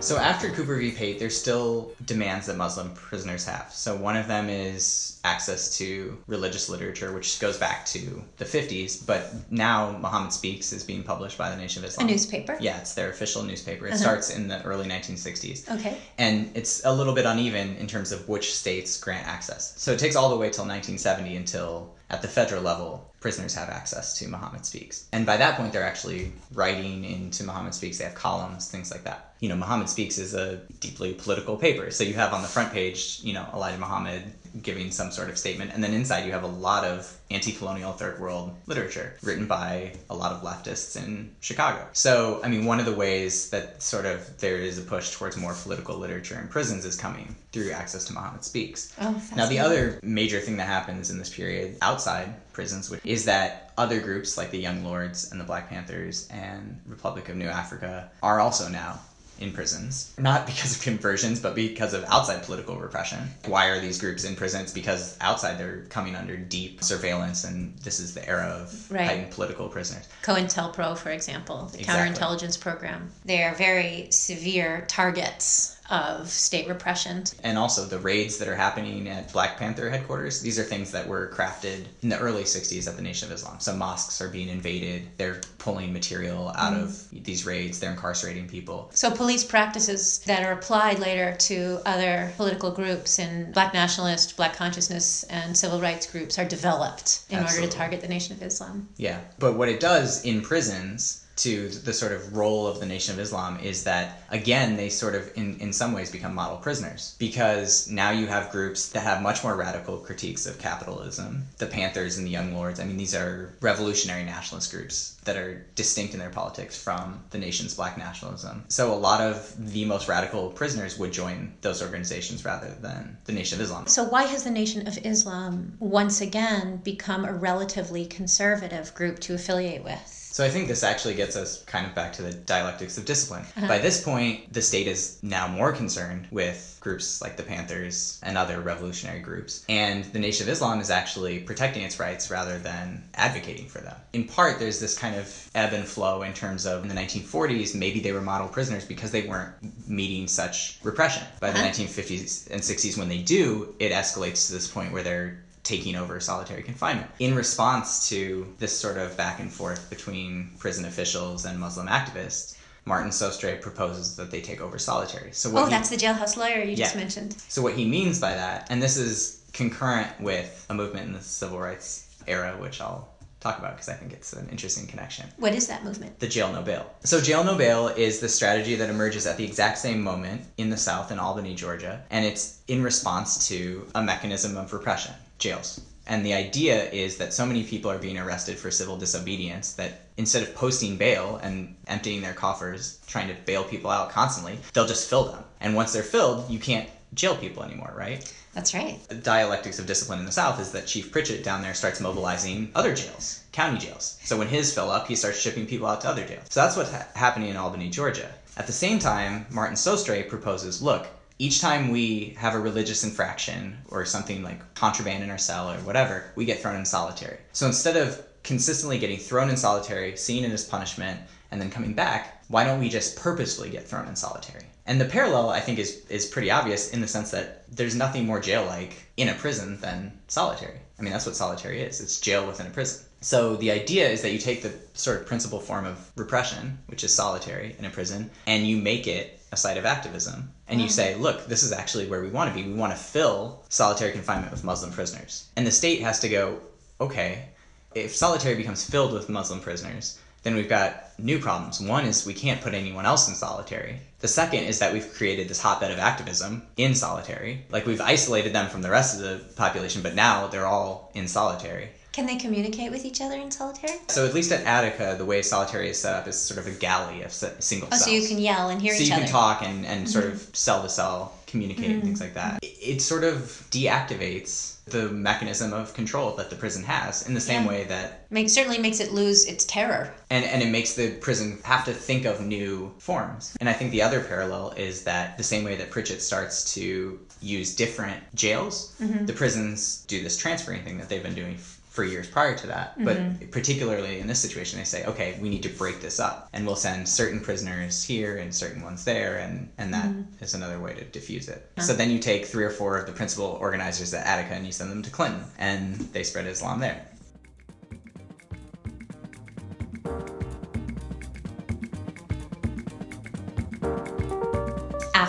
So 0.00 0.16
after 0.16 0.48
Cooper 0.50 0.76
v. 0.76 0.92
Pate, 0.92 1.18
there's 1.18 1.38
still 1.38 1.92
demands 2.06 2.46
that 2.46 2.56
Muslim 2.56 2.92
prisoners 2.94 3.44
have. 3.44 3.70
So 3.72 3.96
one 3.96 4.16
of 4.16 4.26
them 4.28 4.48
is 4.48 5.20
access 5.24 5.76
to 5.78 6.16
religious 6.28 6.68
literature, 6.68 7.12
which 7.12 7.38
goes 7.40 7.58
back 7.58 7.84
to 7.86 8.22
the 8.38 8.44
50s, 8.44 9.04
but 9.04 9.34
now 9.50 9.98
Muhammad 10.00 10.32
Speaks 10.32 10.72
is 10.72 10.82
being 10.84 11.02
published 11.02 11.36
by 11.36 11.50
the 11.50 11.56
Nation 11.56 11.82
of 11.84 11.90
Islam. 11.90 12.06
A 12.08 12.10
newspaper? 12.12 12.56
Yeah, 12.60 12.78
it's 12.78 12.94
their 12.94 13.10
official 13.10 13.42
newspaper. 13.42 13.86
It 13.86 13.90
Uh-huh. 13.94 13.98
starts 14.00 14.30
in 14.30 14.48
the 14.48 14.62
early 14.62 14.86
1960s. 14.88 15.68
Okay. 15.68 15.98
And 16.16 16.52
it's 16.54 16.84
a 16.84 16.92
little 16.92 17.12
bit 17.14 17.26
uneven 17.26 17.76
in 17.76 17.86
terms 17.88 18.12
of 18.12 18.26
which 18.28 18.54
states 18.54 18.98
grant 18.98 19.26
access. 19.26 19.74
So 19.76 19.92
it 19.92 19.98
takes 19.98 20.14
all 20.16 20.30
the 20.30 20.36
way 20.36 20.48
till 20.48 20.64
1970 20.64 21.36
until, 21.36 21.92
at 22.10 22.22
the 22.22 22.28
federal 22.28 22.62
level, 22.62 23.12
prisoners 23.20 23.54
have 23.54 23.68
access 23.68 24.18
to 24.18 24.28
Muhammad 24.28 24.64
Speaks. 24.64 25.08
And 25.12 25.26
by 25.26 25.36
that 25.36 25.56
point, 25.56 25.72
they're 25.72 25.84
actually 25.84 26.32
writing 26.52 27.04
into 27.04 27.44
Muhammad 27.44 27.74
Speaks. 27.74 27.98
They 27.98 28.04
have 28.04 28.14
columns, 28.14 28.70
things 28.70 28.90
like 28.90 29.04
that. 29.04 29.34
You 29.40 29.48
know, 29.48 29.56
Muhammad 29.56 29.88
Speaks 29.88 30.18
is 30.18 30.34
a 30.34 30.56
deeply 30.80 31.14
political 31.14 31.56
paper. 31.56 31.90
So 31.90 32.04
you 32.04 32.14
have 32.14 32.32
on 32.32 32.42
the 32.42 32.48
front 32.48 32.72
page, 32.72 33.20
you 33.22 33.34
know, 33.34 33.46
Elijah 33.52 33.78
Muhammad 33.78 34.22
giving 34.62 34.90
some 34.90 35.10
sort 35.10 35.28
of 35.28 35.38
statement. 35.38 35.72
And 35.74 35.82
then 35.82 35.92
inside, 35.92 36.24
you 36.24 36.32
have 36.32 36.44
a 36.44 36.48
lot 36.48 36.84
of 36.84 37.14
anti 37.30 37.52
colonial 37.52 37.92
third 37.92 38.20
world 38.20 38.54
literature 38.66 39.14
written 39.22 39.46
by 39.46 39.92
a 40.10 40.14
lot 40.14 40.32
of 40.32 40.42
leftists 40.42 40.96
in 40.96 41.34
Chicago. 41.40 41.86
So, 41.92 42.40
I 42.42 42.48
mean, 42.48 42.64
one 42.64 42.80
of 42.80 42.86
the 42.86 42.94
ways 42.94 43.50
that 43.50 43.82
sort 43.82 44.06
of 44.06 44.38
there 44.38 44.56
is 44.56 44.78
a 44.78 44.82
push 44.82 45.10
towards 45.10 45.36
more 45.36 45.54
political 45.54 45.96
literature 45.96 46.38
in 46.38 46.48
prisons 46.48 46.84
is 46.84 46.96
coming 46.96 47.36
through 47.52 47.72
access 47.72 48.04
to 48.06 48.12
Muhammad 48.12 48.44
Speaks. 48.44 48.94
Oh, 49.00 49.20
Now, 49.36 49.46
the 49.46 49.58
other 49.58 49.98
major 50.02 50.40
thing 50.40 50.56
that 50.58 50.66
happens 50.66 51.10
in 51.10 51.18
this 51.18 51.34
period 51.34 51.76
outside 51.82 52.34
prisons 52.52 52.90
which 52.90 53.00
is 53.04 53.24
that 53.24 53.72
other 53.78 54.00
groups 54.00 54.36
like 54.36 54.50
the 54.50 54.58
Young 54.58 54.84
Lords 54.84 55.30
and 55.30 55.40
the 55.40 55.44
Black 55.44 55.68
Panthers 55.68 56.26
and 56.28 56.80
Republic 56.86 57.28
of 57.28 57.36
New 57.36 57.46
Africa 57.46 58.10
are 58.20 58.40
also 58.40 58.68
now 58.68 58.98
in 59.40 59.52
prisons, 59.52 60.12
not 60.18 60.46
because 60.46 60.76
of 60.76 60.82
conversions, 60.82 61.40
but 61.40 61.54
because 61.54 61.94
of 61.94 62.04
outside 62.04 62.42
political 62.42 62.76
repression. 62.78 63.18
Why 63.46 63.66
are 63.66 63.80
these 63.80 63.98
groups 63.98 64.24
in 64.24 64.36
prison? 64.36 64.60
It's 64.62 64.72
because 64.72 65.16
outside 65.20 65.58
they're 65.58 65.82
coming 65.88 66.16
under 66.16 66.36
deep 66.36 66.82
surveillance, 66.82 67.44
and 67.44 67.76
this 67.78 68.00
is 68.00 68.14
the 68.14 68.26
era 68.28 68.46
of 68.46 68.90
Right. 68.90 69.06
heightened 69.06 69.30
political 69.32 69.68
prisoners. 69.68 70.04
COINTELPRO, 70.22 70.96
for 70.98 71.10
example, 71.10 71.66
the 71.72 71.80
Exactly. 71.80 72.14
counterintelligence 72.14 72.60
program. 72.60 73.10
They 73.24 73.42
are 73.44 73.54
very 73.54 74.08
severe 74.10 74.84
targets 74.88 75.77
of 75.90 76.28
state 76.28 76.68
repression. 76.68 77.24
And 77.42 77.58
also 77.58 77.84
the 77.84 77.98
raids 77.98 78.38
that 78.38 78.48
are 78.48 78.56
happening 78.56 79.08
at 79.08 79.32
Black 79.32 79.56
Panther 79.56 79.88
headquarters. 79.90 80.40
These 80.40 80.58
are 80.58 80.62
things 80.62 80.92
that 80.92 81.06
were 81.06 81.30
crafted 81.34 81.84
in 82.02 82.08
the 82.08 82.18
early 82.18 82.44
60s 82.44 82.86
at 82.86 82.96
the 82.96 83.02
Nation 83.02 83.28
of 83.28 83.34
Islam. 83.34 83.60
So 83.60 83.74
mosques 83.74 84.20
are 84.20 84.28
being 84.28 84.48
invaded, 84.48 85.08
they're 85.16 85.40
pulling 85.58 85.92
material 85.92 86.48
out 86.50 86.74
mm-hmm. 86.74 86.84
of 86.84 87.24
these 87.24 87.46
raids, 87.46 87.78
they're 87.78 87.90
incarcerating 87.90 88.48
people. 88.48 88.90
So, 88.94 89.10
police 89.10 89.44
practices 89.44 90.18
that 90.20 90.42
are 90.42 90.52
applied 90.52 90.98
later 90.98 91.36
to 91.38 91.80
other 91.86 92.32
political 92.36 92.70
groups 92.70 93.18
and 93.18 93.52
black 93.52 93.74
nationalist, 93.74 94.36
black 94.36 94.54
consciousness, 94.54 95.24
and 95.24 95.56
civil 95.56 95.80
rights 95.80 96.10
groups 96.10 96.38
are 96.38 96.44
developed 96.44 97.22
in 97.30 97.38
order 97.38 97.60
to 97.60 97.68
target 97.68 98.00
the 98.00 98.08
Nation 98.08 98.34
of 98.36 98.42
Islam. 98.42 98.88
Yeah. 98.96 99.20
But 99.38 99.54
what 99.54 99.68
it 99.68 99.80
does 99.80 100.24
in 100.24 100.42
prisons 100.42 101.24
to 101.38 101.68
the 101.68 101.92
sort 101.92 102.12
of 102.12 102.36
role 102.36 102.66
of 102.66 102.80
the 102.80 102.86
Nation 102.86 103.14
of 103.14 103.20
Islam 103.20 103.58
is 103.60 103.84
that 103.84 104.22
again 104.30 104.76
they 104.76 104.88
sort 104.88 105.14
of 105.14 105.30
in, 105.36 105.58
in 105.60 105.72
some 105.72 105.92
ways 105.92 106.10
become 106.10 106.34
model 106.34 106.58
prisoners. 106.58 107.14
Because 107.18 107.88
now 107.88 108.10
you 108.10 108.26
have 108.26 108.50
groups 108.50 108.88
that 108.90 109.00
have 109.00 109.22
much 109.22 109.42
more 109.42 109.56
radical 109.56 109.98
critiques 109.98 110.46
of 110.46 110.58
capitalism. 110.58 111.44
The 111.58 111.66
panthers 111.66 112.18
and 112.18 112.26
the 112.26 112.30
young 112.30 112.54
lords 112.54 112.80
i 112.80 112.84
mean 112.84 112.96
these 112.96 113.14
are 113.14 113.54
revolutionary 113.60 114.24
nationalist 114.24 114.70
groups 114.70 115.16
that 115.24 115.36
are 115.36 115.66
distinct 115.74 116.14
in 116.14 116.20
their 116.20 116.30
politics 116.30 116.82
from 116.82 117.22
the 117.30 117.38
nation's 117.38 117.74
black 117.74 117.98
nationalism. 117.98 118.64
So 118.68 118.92
a 118.92 118.96
lot 118.96 119.20
of 119.20 119.54
the 119.72 119.84
most 119.84 120.08
radical 120.08 120.50
prisoners 120.50 120.98
would 120.98 121.12
join 121.12 121.52
those 121.60 121.82
organizations 121.82 122.44
rather 122.44 122.70
than 122.80 123.16
the 123.24 123.32
nation 123.32 123.58
of 123.58 123.64
islam. 123.64 123.86
So, 123.86 124.04
why 124.04 124.24
has 124.24 124.44
the 124.44 124.50
Nation 124.50 124.86
of 124.88 124.98
Islam 125.04 125.76
once 125.78 126.20
again 126.20 126.78
become 126.78 127.24
a 127.24 127.32
relatively 127.32 128.06
conservative 128.06 128.94
group 128.94 129.18
to 129.20 129.34
affiliate 129.34 129.84
with? 129.84 130.17
So 130.38 130.44
I 130.44 130.50
think 130.50 130.68
this 130.68 130.84
actually 130.84 131.14
gets 131.14 131.34
us 131.34 131.64
kind 131.64 131.84
of 131.84 131.96
back 131.96 132.12
to 132.12 132.22
the 132.22 132.32
dialectics 132.32 132.96
of 132.96 133.04
discipline. 133.04 133.42
Uh-huh. 133.56 133.66
By 133.66 133.78
this 133.78 134.04
point, 134.04 134.52
the 134.52 134.62
state 134.62 134.86
is 134.86 135.18
now 135.20 135.48
more 135.48 135.72
concerned 135.72 136.28
with 136.30 136.78
groups 136.78 137.20
like 137.20 137.36
the 137.36 137.42
Panthers 137.42 138.20
and 138.22 138.38
other 138.38 138.60
revolutionary 138.60 139.18
groups, 139.18 139.64
and 139.68 140.04
the 140.04 140.20
Nation 140.20 140.46
of 140.46 140.52
Islam 140.52 140.78
is 140.78 140.90
actually 140.90 141.40
protecting 141.40 141.82
its 141.82 141.98
rights 141.98 142.30
rather 142.30 142.56
than 142.56 143.02
advocating 143.14 143.66
for 143.66 143.80
them. 143.80 143.96
In 144.12 144.28
part, 144.28 144.60
there's 144.60 144.78
this 144.78 144.96
kind 144.96 145.16
of 145.16 145.50
ebb 145.56 145.72
and 145.72 145.84
flow 145.84 146.22
in 146.22 146.34
terms 146.34 146.66
of 146.66 146.82
in 146.84 146.88
the 146.88 146.94
1940s, 146.94 147.74
maybe 147.74 147.98
they 147.98 148.12
were 148.12 148.20
model 148.20 148.46
prisoners 148.46 148.84
because 148.84 149.10
they 149.10 149.22
weren't 149.22 149.54
meeting 149.88 150.28
such 150.28 150.78
repression. 150.84 151.24
By 151.40 151.50
the 151.50 151.58
uh-huh. 151.58 151.70
1950s 151.70 152.48
and 152.52 152.60
60s, 152.60 152.96
when 152.96 153.08
they 153.08 153.22
do, 153.22 153.74
it 153.80 153.90
escalates 153.90 154.46
to 154.46 154.52
this 154.52 154.68
point 154.68 154.92
where 154.92 155.02
they're 155.02 155.42
taking 155.68 155.94
over 155.96 156.18
solitary 156.18 156.62
confinement. 156.62 157.10
In 157.18 157.34
response 157.34 158.08
to 158.08 158.46
this 158.58 158.76
sort 158.76 158.96
of 158.96 159.14
back 159.18 159.38
and 159.38 159.52
forth 159.52 159.90
between 159.90 160.50
prison 160.58 160.86
officials 160.86 161.44
and 161.44 161.60
Muslim 161.60 161.86
activists, 161.88 162.56
Martin 162.86 163.10
Sostre 163.10 163.60
proposes 163.60 164.16
that 164.16 164.30
they 164.30 164.40
take 164.40 164.62
over 164.62 164.78
solitary. 164.78 165.30
So 165.32 165.50
what 165.50 165.62
Oh, 165.62 165.66
he- 165.66 165.70
that's 165.70 165.90
the 165.90 165.96
jailhouse 165.98 166.38
lawyer 166.38 166.62
you 166.64 166.74
just 166.74 166.96
mentioned. 166.96 167.36
so 167.48 167.60
what 167.60 167.74
he 167.74 167.84
means 167.84 168.18
by 168.18 168.32
that, 168.34 168.66
and 168.70 168.82
this 168.82 168.96
is 168.96 169.40
concurrent 169.52 170.08
with 170.22 170.64
a 170.70 170.74
movement 170.74 171.06
in 171.08 171.12
the 171.12 171.20
civil 171.22 171.58
rights 171.58 172.06
era, 172.26 172.56
which 172.58 172.80
I'll 172.80 173.06
talk 173.40 173.58
about 173.58 173.72
because 173.76 173.90
I 173.90 173.92
think 173.94 174.12
it's 174.14 174.32
an 174.32 174.48
interesting 174.50 174.86
connection 174.86 175.26
What 175.36 175.54
is 175.54 175.66
that 175.68 175.84
movement? 175.84 176.18
the 176.18 176.26
jail 176.28 176.50
no 176.50 176.62
bail. 176.62 176.90
So 177.04 177.20
jail 177.20 177.44
no 177.44 177.56
bail 177.56 177.88
is 177.88 178.20
the 178.20 178.28
strategy 178.28 178.74
that 178.76 178.88
emerges 178.88 179.26
at 179.26 179.36
the 179.36 179.44
exact 179.44 179.76
same 179.78 180.00
moment 180.02 180.40
in 180.56 180.70
the 180.70 180.76
South 180.78 181.12
in 181.12 181.18
Albany, 181.18 181.54
Georgia, 181.54 182.02
and 182.10 182.24
it's 182.24 182.58
in 182.68 182.82
response 182.82 183.46
to 183.48 183.86
a 183.94 184.02
mechanism 184.02 184.56
of 184.56 184.72
repression, 184.72 185.12
jails. 185.38 185.80
And 186.06 186.24
the 186.24 186.32
idea 186.32 186.90
is 186.90 187.18
that 187.18 187.34
so 187.34 187.44
many 187.44 187.64
people 187.64 187.90
are 187.90 187.98
being 187.98 188.18
arrested 188.18 188.58
for 188.58 188.70
civil 188.70 188.96
disobedience 188.96 189.74
that 189.74 190.06
instead 190.16 190.42
of 190.42 190.54
posting 190.54 190.96
bail 190.96 191.38
and 191.42 191.76
emptying 191.86 192.22
their 192.22 192.32
coffers, 192.32 192.98
trying 193.06 193.28
to 193.28 193.34
bail 193.44 193.62
people 193.62 193.90
out 193.90 194.10
constantly, 194.10 194.58
they'll 194.72 194.86
just 194.86 195.08
fill 195.08 195.24
them. 195.24 195.44
And 195.60 195.76
once 195.76 195.92
they're 195.92 196.02
filled, 196.02 196.50
you 196.50 196.58
can't 196.58 196.88
jail 197.14 197.36
people 197.36 197.62
anymore, 197.62 197.92
right? 197.96 198.32
That's 198.54 198.74
right. 198.74 198.98
the 199.08 199.14
dialectics 199.14 199.78
of 199.78 199.86
discipline 199.86 200.18
in 200.18 200.24
the 200.24 200.32
South 200.32 200.58
is 200.58 200.72
that 200.72 200.86
Chief 200.86 201.12
Pritchett 201.12 201.44
down 201.44 201.62
there 201.62 201.74
starts 201.74 202.00
mobilizing 202.00 202.70
other 202.74 202.94
jails, 202.94 203.44
county 203.52 203.78
jails. 203.78 204.18
So 204.24 204.36
when 204.36 204.48
his 204.48 204.74
fill 204.74 204.90
up, 204.90 205.06
he 205.06 205.14
starts 205.14 205.38
shipping 205.38 205.66
people 205.66 205.86
out 205.86 206.00
to 206.00 206.08
other 206.08 206.26
jails. 206.26 206.46
So 206.48 206.60
that's 206.60 206.76
what's 206.76 206.90
ha- 206.90 207.06
happening 207.14 207.50
in 207.50 207.56
Albany, 207.56 207.88
Georgia. 207.90 208.30
At 208.56 208.66
the 208.66 208.72
same 208.72 208.98
time, 208.98 209.46
Martin 209.50 209.76
Sostre 209.76 210.28
proposes 210.28 210.82
look, 210.82 211.06
each 211.38 211.60
time 211.60 211.90
we 211.90 212.34
have 212.38 212.54
a 212.54 212.60
religious 212.60 213.04
infraction 213.04 213.78
or 213.90 214.04
something 214.04 214.42
like 214.42 214.74
contraband 214.74 215.22
in 215.22 215.30
our 215.30 215.38
cell 215.38 215.70
or 215.70 215.76
whatever, 215.78 216.24
we 216.34 216.44
get 216.44 216.60
thrown 216.60 216.76
in 216.76 216.84
solitary. 216.84 217.38
So 217.52 217.66
instead 217.66 217.96
of 217.96 218.24
consistently 218.42 218.98
getting 218.98 219.18
thrown 219.18 219.50
in 219.50 219.56
solitary, 219.56 220.16
seeing 220.16 220.44
it 220.44 220.52
as 220.52 220.64
punishment, 220.64 221.20
and 221.50 221.60
then 221.60 221.70
coming 221.70 221.94
back, 221.94 222.42
why 222.48 222.64
don't 222.64 222.80
we 222.80 222.88
just 222.88 223.16
purposefully 223.16 223.70
get 223.70 223.86
thrown 223.86 224.08
in 224.08 224.16
solitary? 224.16 224.64
And 224.86 225.00
the 225.00 225.04
parallel, 225.04 225.50
I 225.50 225.60
think, 225.60 225.78
is 225.78 226.04
is 226.08 226.26
pretty 226.26 226.50
obvious 226.50 226.90
in 226.92 227.00
the 227.00 227.08
sense 227.08 227.30
that 227.30 227.64
there's 227.70 227.94
nothing 227.94 228.26
more 228.26 228.40
jail-like 228.40 228.96
in 229.16 229.28
a 229.28 229.34
prison 229.34 229.78
than 229.80 230.18
solitary. 230.28 230.78
I 230.98 231.02
mean, 231.02 231.12
that's 231.12 231.26
what 231.26 231.36
solitary 231.36 231.82
is. 231.82 232.00
It's 232.00 232.20
jail 232.20 232.46
within 232.46 232.66
a 232.66 232.70
prison. 232.70 233.04
So 233.20 233.56
the 233.56 233.70
idea 233.70 234.08
is 234.08 234.22
that 234.22 234.32
you 234.32 234.38
take 234.38 234.62
the 234.62 234.72
sort 234.94 235.20
of 235.20 235.26
principal 235.26 235.60
form 235.60 235.84
of 235.84 236.10
repression, 236.16 236.78
which 236.86 237.04
is 237.04 237.14
solitary 237.14 237.76
in 237.78 237.84
a 237.84 237.90
prison, 237.90 238.30
and 238.46 238.66
you 238.66 238.76
make 238.76 239.06
it 239.06 239.37
a 239.52 239.56
site 239.56 239.76
of 239.76 239.84
activism. 239.84 240.52
And 240.68 240.80
you 240.80 240.88
mm. 240.88 240.90
say, 240.90 241.14
look, 241.14 241.46
this 241.46 241.62
is 241.62 241.72
actually 241.72 242.06
where 242.06 242.22
we 242.22 242.28
want 242.28 242.50
to 242.50 242.54
be. 242.54 242.68
We 242.68 242.74
want 242.74 242.92
to 242.92 242.98
fill 242.98 243.64
solitary 243.68 244.12
confinement 244.12 244.52
with 244.52 244.64
Muslim 244.64 244.92
prisoners. 244.92 245.48
And 245.56 245.66
the 245.66 245.70
state 245.70 246.02
has 246.02 246.20
to 246.20 246.28
go, 246.28 246.60
okay, 247.00 247.48
if 247.94 248.14
solitary 248.14 248.54
becomes 248.54 248.84
filled 248.84 249.12
with 249.12 249.28
Muslim 249.28 249.60
prisoners, 249.60 250.18
then 250.42 250.54
we've 250.54 250.68
got 250.68 251.18
new 251.18 251.38
problems. 251.38 251.80
One 251.80 252.04
is 252.04 252.24
we 252.24 252.34
can't 252.34 252.60
put 252.60 252.74
anyone 252.74 253.06
else 253.06 253.28
in 253.28 253.34
solitary. 253.34 254.00
The 254.20 254.28
second 254.28 254.64
is 254.64 254.78
that 254.78 254.92
we've 254.92 255.12
created 255.14 255.48
this 255.48 255.60
hotbed 255.60 255.90
of 255.90 255.98
activism 255.98 256.66
in 256.76 256.94
solitary. 256.94 257.64
Like 257.70 257.86
we've 257.86 258.00
isolated 258.00 258.52
them 258.52 258.68
from 258.68 258.82
the 258.82 258.90
rest 258.90 259.16
of 259.16 259.22
the 259.22 259.44
population, 259.54 260.02
but 260.02 260.14
now 260.14 260.46
they're 260.46 260.66
all 260.66 261.10
in 261.14 261.28
solitary. 261.28 261.90
Can 262.18 262.26
they 262.26 262.34
communicate 262.34 262.90
with 262.90 263.04
each 263.04 263.20
other 263.20 263.36
in 263.36 263.48
solitary? 263.48 263.92
So 264.08 264.26
at 264.26 264.34
least 264.34 264.50
at 264.50 264.66
Attica, 264.66 265.14
the 265.16 265.24
way 265.24 265.40
solitary 265.40 265.88
is 265.88 266.00
set 266.00 266.16
up 266.16 266.26
is 266.26 266.36
sort 266.36 266.58
of 266.58 266.66
a 266.66 266.72
galley 266.72 267.22
of 267.22 267.30
single 267.30 267.86
Oh, 267.92 267.94
cells. 267.94 268.04
so 268.06 268.10
you 268.10 268.26
can 268.26 268.38
yell 268.38 268.70
and 268.70 268.82
hear 268.82 268.92
so 268.92 269.04
each 269.04 269.12
other. 269.12 269.20
So 269.20 269.20
you 269.20 269.24
can 269.26 269.30
talk 269.30 269.62
and, 269.62 269.86
and 269.86 270.10
sort 270.10 270.24
mm-hmm. 270.24 270.34
of 270.34 270.56
cell 270.56 270.82
to 270.82 270.88
cell 270.88 271.32
communicate 271.46 271.92
and 271.92 272.02
things 272.02 272.18
mm-hmm. 272.18 272.24
like 272.24 272.34
that. 272.34 272.58
It, 272.64 272.96
it 272.96 273.02
sort 273.02 273.22
of 273.22 273.34
deactivates 273.70 274.78
the 274.86 275.10
mechanism 275.10 275.72
of 275.72 275.94
control 275.94 276.34
that 276.34 276.50
the 276.50 276.56
prison 276.56 276.82
has 276.82 277.28
in 277.28 277.34
the 277.34 277.40
same 277.40 277.62
Yeah. 277.62 277.68
way 277.68 277.84
that 277.84 278.26
Make, 278.30 278.50
certainly 278.50 278.78
makes 278.78 278.98
it 278.98 279.12
lose 279.12 279.46
its 279.46 279.64
terror. 279.64 280.12
and, 280.28 280.44
and 280.44 280.60
it 280.60 280.70
makes 280.70 280.94
the 280.94 281.12
prison 281.18 281.60
have 281.62 281.84
to 281.84 281.92
think 281.92 282.24
of 282.24 282.40
new 282.40 282.92
forms. 282.98 283.56
And 283.60 283.68
I 283.68 283.72
think 283.74 283.92
the 283.92 284.02
other 284.02 284.20
parallel 284.24 284.72
is 284.76 285.04
that 285.04 285.38
the 285.38 285.44
same 285.44 285.62
way 285.62 285.76
that 285.76 285.92
Pritchett 285.92 286.20
starts 286.20 286.74
to 286.74 287.20
use 287.40 287.76
different 287.76 288.20
jails, 288.34 288.92
mm-hmm. 289.00 289.26
the 289.26 289.32
prisons 289.32 290.04
do 290.08 290.20
this 290.20 290.36
transferring 290.36 290.82
thing 290.82 290.98
that 290.98 291.08
they've 291.08 291.22
been 291.22 291.36
doing 291.36 291.56
for 291.98 292.04
years 292.04 292.28
prior 292.28 292.56
to 292.56 292.68
that. 292.68 292.94
But 293.02 293.16
mm-hmm. 293.16 293.50
particularly 293.50 294.20
in 294.20 294.28
this 294.28 294.38
situation, 294.38 294.78
they 294.78 294.84
say, 294.84 295.04
okay, 295.04 295.36
we 295.42 295.48
need 295.48 295.64
to 295.64 295.68
break 295.68 296.00
this 296.00 296.20
up, 296.20 296.48
and 296.52 296.64
we'll 296.64 296.76
send 296.76 297.08
certain 297.08 297.40
prisoners 297.40 298.04
here 298.04 298.36
and 298.36 298.54
certain 298.54 298.82
ones 298.82 299.04
there, 299.04 299.38
and 299.38 299.68
and 299.78 299.92
that 299.92 300.04
mm-hmm. 300.04 300.44
is 300.44 300.54
another 300.54 300.78
way 300.78 300.94
to 300.94 301.04
diffuse 301.06 301.48
it. 301.48 301.68
So 301.80 301.94
then 301.94 302.10
you 302.12 302.20
take 302.20 302.46
three 302.46 302.62
or 302.62 302.70
four 302.70 302.98
of 302.98 303.06
the 303.06 303.12
principal 303.12 303.58
organizers 303.60 304.14
at 304.14 304.24
Attica 304.24 304.54
and 304.54 304.64
you 304.64 304.70
send 304.70 304.92
them 304.92 305.02
to 305.02 305.10
Clinton, 305.10 305.42
and 305.58 305.96
they 306.14 306.22
spread 306.22 306.46
Islam 306.46 306.78
there. 306.78 307.04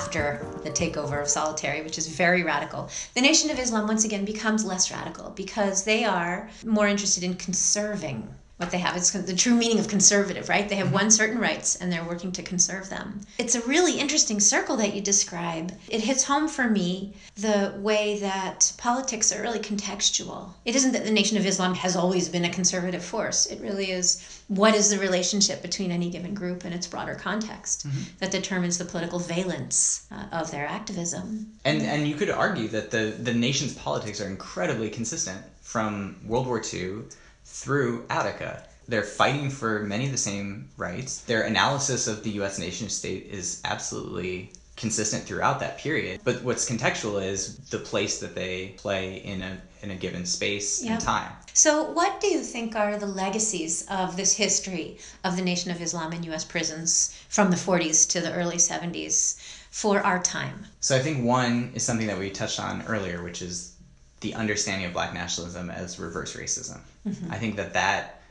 After 0.09 0.43
the 0.63 0.71
takeover 0.71 1.21
of 1.21 1.29
solitary, 1.29 1.83
which 1.83 1.99
is 1.99 2.07
very 2.07 2.41
radical. 2.41 2.89
The 3.13 3.21
Nation 3.21 3.51
of 3.51 3.59
Islam 3.59 3.85
once 3.85 4.05
again 4.05 4.25
becomes 4.25 4.65
less 4.65 4.89
radical 4.89 5.29
because 5.29 5.83
they 5.83 6.03
are 6.03 6.49
more 6.65 6.87
interested 6.87 7.23
in 7.23 7.35
conserving 7.35 8.27
what 8.59 8.71
they 8.71 8.77
have. 8.77 8.97
It's 8.97 9.11
the 9.11 9.33
true 9.33 9.55
meaning 9.55 9.79
of 9.79 9.87
conservative, 9.87 10.49
right? 10.49 10.67
They 10.67 10.75
have 10.75 10.91
won 10.91 11.09
certain 11.09 11.39
rights 11.39 11.77
and 11.77 11.89
they're 11.89 12.03
working 12.03 12.33
to 12.33 12.43
conserve 12.43 12.89
them. 12.89 13.21
It's 13.37 13.55
a 13.55 13.61
really 13.61 13.97
interesting 13.97 14.41
circle 14.41 14.75
that 14.77 14.93
you 14.93 14.99
describe. 14.99 15.71
It 15.87 16.01
hits 16.01 16.25
home 16.25 16.49
for 16.49 16.69
me 16.69 17.13
the 17.37 17.73
way 17.77 18.19
that 18.19 18.73
politics 18.77 19.31
are 19.31 19.41
really 19.41 19.59
contextual. 19.59 20.49
It 20.65 20.75
isn't 20.75 20.91
that 20.91 21.05
the 21.05 21.11
Nation 21.11 21.37
of 21.37 21.45
Islam 21.45 21.73
has 21.75 21.95
always 21.95 22.27
been 22.27 22.43
a 22.43 22.49
conservative 22.49 23.03
force, 23.03 23.45
it 23.45 23.61
really 23.61 23.91
is 23.91 24.41
what 24.49 24.75
is 24.75 24.89
the 24.89 24.99
relationship 24.99 25.61
between 25.61 25.89
any 25.89 26.09
given 26.09 26.33
group 26.33 26.65
and 26.65 26.73
its 26.73 26.85
broader 26.85 27.15
context 27.15 27.85
that 28.17 28.31
determines 28.31 28.77
the 28.77 28.83
political 28.83 29.19
valence 29.19 30.05
uh, 30.11 30.25
of 30.33 30.51
their 30.51 30.67
activism. 30.67 31.53
And 31.63 31.81
and 31.81 32.07
you 32.07 32.15
could 32.15 32.29
argue 32.29 32.67
that 32.69 32.91
the 32.91 33.15
the 33.19 33.33
nation's 33.33 33.73
politics 33.75 34.19
are 34.19 34.27
incredibly 34.27 34.89
consistent 34.89 35.41
from 35.61 36.17
World 36.25 36.47
War 36.47 36.61
II 36.73 37.03
through 37.49 38.05
Attica. 38.09 38.63
They're 38.87 39.03
fighting 39.03 39.49
for 39.49 39.81
many 39.81 40.05
of 40.05 40.11
the 40.11 40.17
same 40.17 40.69
rights. 40.77 41.19
Their 41.21 41.43
analysis 41.43 42.07
of 42.07 42.23
the 42.23 42.31
US 42.41 42.57
nation 42.57 42.89
state 42.89 43.27
is 43.29 43.61
absolutely 43.65 44.51
consistent 44.77 45.25
throughout 45.25 45.59
that 45.59 45.77
period. 45.77 46.21
But 46.23 46.41
what's 46.41 46.69
contextual 46.69 47.21
is 47.23 47.57
the 47.69 47.79
place 47.79 48.19
that 48.19 48.33
they 48.33 48.69
play 48.77 49.17
in 49.17 49.41
a 49.41 49.61
in 49.81 49.91
a 49.91 49.95
given 49.95 50.25
space 50.25 50.81
Yep. 50.83 50.91
and 50.91 51.01
time. 51.01 51.31
So, 51.53 51.83
what 51.91 52.19
do 52.19 52.27
you 52.27 52.41
think 52.41 52.75
are 52.75 52.97
the 52.97 53.05
legacies 53.05 53.85
of 53.89 54.17
this 54.17 54.33
history 54.35 54.97
of 55.23 55.35
the 55.37 55.41
Nation 55.41 55.71
of 55.71 55.81
Islam 55.81 56.11
in 56.13 56.23
U.S. 56.23 56.43
prisons 56.43 57.15
from 57.29 57.49
the 57.49 57.57
40s 57.57 58.09
to 58.09 58.19
the 58.21 58.33
early 58.33 58.57
70s 58.57 59.37
for 59.71 60.01
our 60.01 60.21
time? 60.21 60.65
So 60.81 60.95
I 60.95 60.99
think 60.99 61.23
one 61.23 61.71
is 61.75 61.83
something 61.83 62.07
that 62.07 62.19
we 62.19 62.29
touched 62.29 62.59
on 62.59 62.83
earlier, 62.87 63.23
which 63.23 63.41
is 63.41 63.73
the 64.21 64.35
understanding 64.35 64.85
of 64.85 64.93
black 64.93 65.13
nationalism 65.13 65.69
as 65.69 65.99
reverse 65.99 66.35
racism. 66.35 66.79
I 67.29 67.37
think 67.37 67.55
that 67.55 67.73
that 67.73 68.21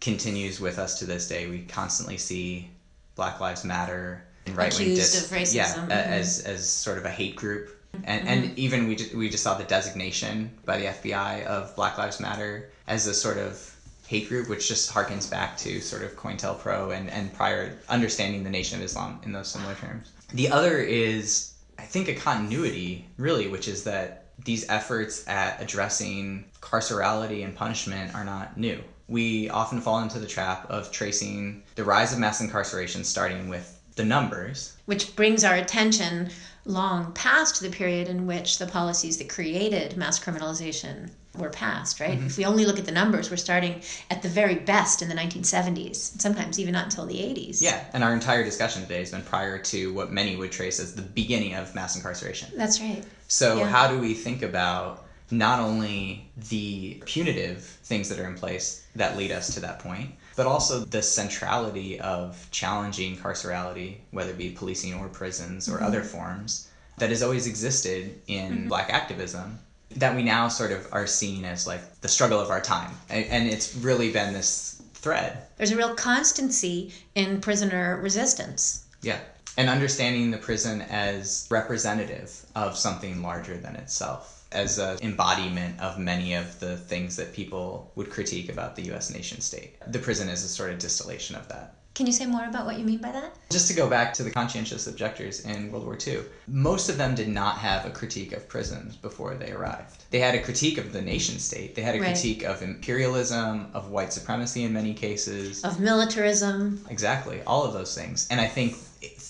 continues 0.00 0.60
with 0.60 0.78
us 0.78 0.98
to 0.98 1.06
this 1.06 1.28
day. 1.28 1.46
We 1.46 1.62
constantly 1.62 2.18
see 2.18 2.68
Black 3.14 3.40
Lives 3.40 3.64
Matter 3.64 4.24
and 4.46 4.56
right 4.56 4.76
wing 4.78 4.92
of 4.92 4.98
racism, 4.98 5.54
yeah, 5.54 5.74
mhm. 5.74 5.88
a- 5.88 6.06
as 6.06 6.40
as 6.40 6.68
sort 6.68 6.98
of 6.98 7.04
a 7.04 7.10
hate 7.10 7.36
group. 7.36 7.70
And, 8.02 8.28
and 8.28 8.58
even 8.58 8.88
we 8.88 8.96
just, 8.96 9.14
we 9.14 9.30
just 9.30 9.44
saw 9.44 9.54
the 9.54 9.62
designation 9.62 10.50
by 10.64 10.78
the 10.78 10.86
FBI 10.86 11.44
of 11.44 11.74
Black 11.76 11.96
Lives 11.96 12.18
Matter 12.18 12.70
as 12.88 13.06
a 13.06 13.14
sort 13.14 13.38
of 13.38 13.72
hate 14.08 14.28
group, 14.28 14.48
which 14.48 14.66
just 14.66 14.90
harkens 14.90 15.30
back 15.30 15.56
to 15.58 15.80
sort 15.80 16.02
of 16.02 16.16
COINTELPRO 16.16 16.94
and, 16.94 17.08
and 17.08 17.32
prior 17.32 17.78
understanding 17.88 18.42
the 18.42 18.50
Nation 18.50 18.78
of 18.80 18.84
Islam 18.84 19.20
in 19.22 19.32
those 19.32 19.46
similar 19.48 19.74
terms. 19.76 20.10
The 20.32 20.48
other 20.48 20.78
is, 20.78 21.54
I 21.78 21.82
think, 21.82 22.08
a 22.08 22.14
continuity, 22.14 23.06
really, 23.16 23.46
which 23.46 23.68
is 23.68 23.84
that 23.84 24.23
these 24.44 24.68
efforts 24.68 25.26
at 25.28 25.60
addressing 25.60 26.44
carcerality 26.60 27.44
and 27.44 27.54
punishment 27.54 28.14
are 28.14 28.24
not 28.24 28.56
new. 28.56 28.82
We 29.06 29.50
often 29.50 29.80
fall 29.80 30.00
into 30.00 30.18
the 30.18 30.26
trap 30.26 30.70
of 30.70 30.90
tracing 30.90 31.62
the 31.74 31.84
rise 31.84 32.12
of 32.12 32.18
mass 32.18 32.40
incarceration 32.40 33.04
starting 33.04 33.48
with 33.48 33.80
the 33.96 34.04
numbers. 34.04 34.76
Which 34.86 35.14
brings 35.14 35.44
our 35.44 35.54
attention 35.54 36.30
long 36.64 37.12
past 37.12 37.60
the 37.60 37.70
period 37.70 38.08
in 38.08 38.26
which 38.26 38.58
the 38.58 38.66
policies 38.66 39.18
that 39.18 39.28
created 39.28 39.96
mass 39.96 40.18
criminalization 40.18 41.10
were 41.36 41.50
passed, 41.50 42.00
right? 42.00 42.16
Mm-hmm. 42.16 42.26
If 42.26 42.38
we 42.38 42.44
only 42.44 42.64
look 42.64 42.78
at 42.78 42.86
the 42.86 42.92
numbers, 42.92 43.30
we're 43.30 43.36
starting 43.36 43.82
at 44.10 44.22
the 44.22 44.28
very 44.28 44.54
best 44.54 45.02
in 45.02 45.08
the 45.08 45.14
1970s, 45.14 46.20
sometimes 46.20 46.58
even 46.58 46.72
not 46.72 46.84
until 46.84 47.06
the 47.06 47.16
80s. 47.16 47.60
Yeah, 47.60 47.84
and 47.92 48.02
our 48.02 48.12
entire 48.12 48.44
discussion 48.44 48.82
today 48.82 49.00
has 49.00 49.10
been 49.10 49.22
prior 49.22 49.58
to 49.58 49.92
what 49.92 50.12
many 50.12 50.36
would 50.36 50.52
trace 50.52 50.80
as 50.80 50.94
the 50.94 51.02
beginning 51.02 51.54
of 51.54 51.74
mass 51.74 51.96
incarceration. 51.96 52.50
That's 52.56 52.80
right. 52.80 53.04
So, 53.34 53.58
Yeah. 53.58 53.68
how 53.68 53.88
do 53.88 53.98
we 53.98 54.14
think 54.14 54.42
about 54.42 55.04
not 55.28 55.58
only 55.58 56.30
the 56.36 57.02
punitive 57.04 57.64
things 57.82 58.08
that 58.08 58.20
are 58.20 58.28
in 58.28 58.36
place 58.36 58.82
that 58.94 59.16
lead 59.16 59.32
us 59.32 59.52
to 59.54 59.60
that 59.60 59.80
point, 59.80 60.14
but 60.36 60.46
also 60.46 60.84
the 60.84 61.02
centrality 61.02 61.98
of 61.98 62.46
challenging 62.52 63.16
carcerality, 63.16 63.96
whether 64.12 64.30
it 64.30 64.38
be 64.38 64.50
policing 64.50 64.94
or 64.94 65.08
prisons 65.08 65.68
or 65.68 65.78
mm-hmm. 65.78 65.86
other 65.86 66.04
forms, 66.04 66.68
that 66.98 67.10
has 67.10 67.24
always 67.24 67.48
existed 67.48 68.20
in 68.28 68.52
mm-hmm. 68.52 68.68
black 68.68 68.88
activism 68.90 69.58
that 69.96 70.14
we 70.14 70.22
now 70.22 70.46
sort 70.46 70.70
of 70.70 70.86
are 70.92 71.08
seeing 71.08 71.44
as 71.44 71.66
like 71.66 71.82
the 72.02 72.08
struggle 72.08 72.38
of 72.38 72.50
our 72.50 72.60
time. 72.60 72.92
And, 73.08 73.24
and 73.26 73.48
it's 73.48 73.74
really 73.74 74.12
been 74.12 74.32
this 74.32 74.80
thread. 74.94 75.42
There's 75.56 75.72
a 75.72 75.76
real 75.76 75.96
constancy 75.96 76.92
in 77.16 77.40
prisoner 77.40 78.00
resistance. 78.00 78.84
Yeah. 79.02 79.18
And 79.56 79.68
understanding 79.68 80.30
the 80.30 80.38
prison 80.38 80.82
as 80.82 81.46
representative 81.50 82.44
of 82.56 82.76
something 82.76 83.22
larger 83.22 83.56
than 83.56 83.76
itself, 83.76 84.46
as 84.50 84.78
an 84.78 84.98
embodiment 85.02 85.80
of 85.80 85.98
many 85.98 86.34
of 86.34 86.58
the 86.58 86.76
things 86.76 87.16
that 87.16 87.32
people 87.32 87.92
would 87.94 88.10
critique 88.10 88.48
about 88.48 88.74
the 88.74 88.92
US 88.92 89.10
nation 89.10 89.40
state. 89.40 89.76
The 89.86 89.98
prison 90.00 90.28
is 90.28 90.44
a 90.44 90.48
sort 90.48 90.70
of 90.70 90.78
distillation 90.78 91.36
of 91.36 91.48
that. 91.48 91.76
Can 91.94 92.06
you 92.06 92.12
say 92.12 92.26
more 92.26 92.44
about 92.44 92.66
what 92.66 92.76
you 92.76 92.84
mean 92.84 92.98
by 92.98 93.12
that? 93.12 93.36
Just 93.50 93.68
to 93.68 93.74
go 93.74 93.88
back 93.88 94.12
to 94.14 94.24
the 94.24 94.30
conscientious 94.32 94.88
objectors 94.88 95.44
in 95.44 95.70
World 95.70 95.84
War 95.84 95.96
II, 96.04 96.22
most 96.48 96.88
of 96.88 96.98
them 96.98 97.14
did 97.14 97.28
not 97.28 97.58
have 97.58 97.86
a 97.86 97.90
critique 97.90 98.32
of 98.32 98.48
prisons 98.48 98.96
before 98.96 99.36
they 99.36 99.52
arrived. 99.52 100.02
They 100.10 100.18
had 100.18 100.34
a 100.34 100.42
critique 100.42 100.76
of 100.78 100.92
the 100.92 101.00
nation 101.00 101.38
state. 101.38 101.76
They 101.76 101.82
had 101.82 101.94
a 101.94 102.00
Right. 102.00 102.06
critique 102.12 102.42
of 102.42 102.62
imperialism, 102.62 103.70
of 103.74 103.90
white 103.90 104.12
supremacy 104.12 104.64
in 104.64 104.72
many 104.72 104.92
cases. 104.92 105.62
Of 105.62 105.78
militarism. 105.78 106.84
Exactly, 106.90 107.42
all 107.46 107.62
of 107.62 107.72
those 107.74 107.94
things. 107.94 108.26
And 108.28 108.40
I 108.40 108.48
think 108.48 108.76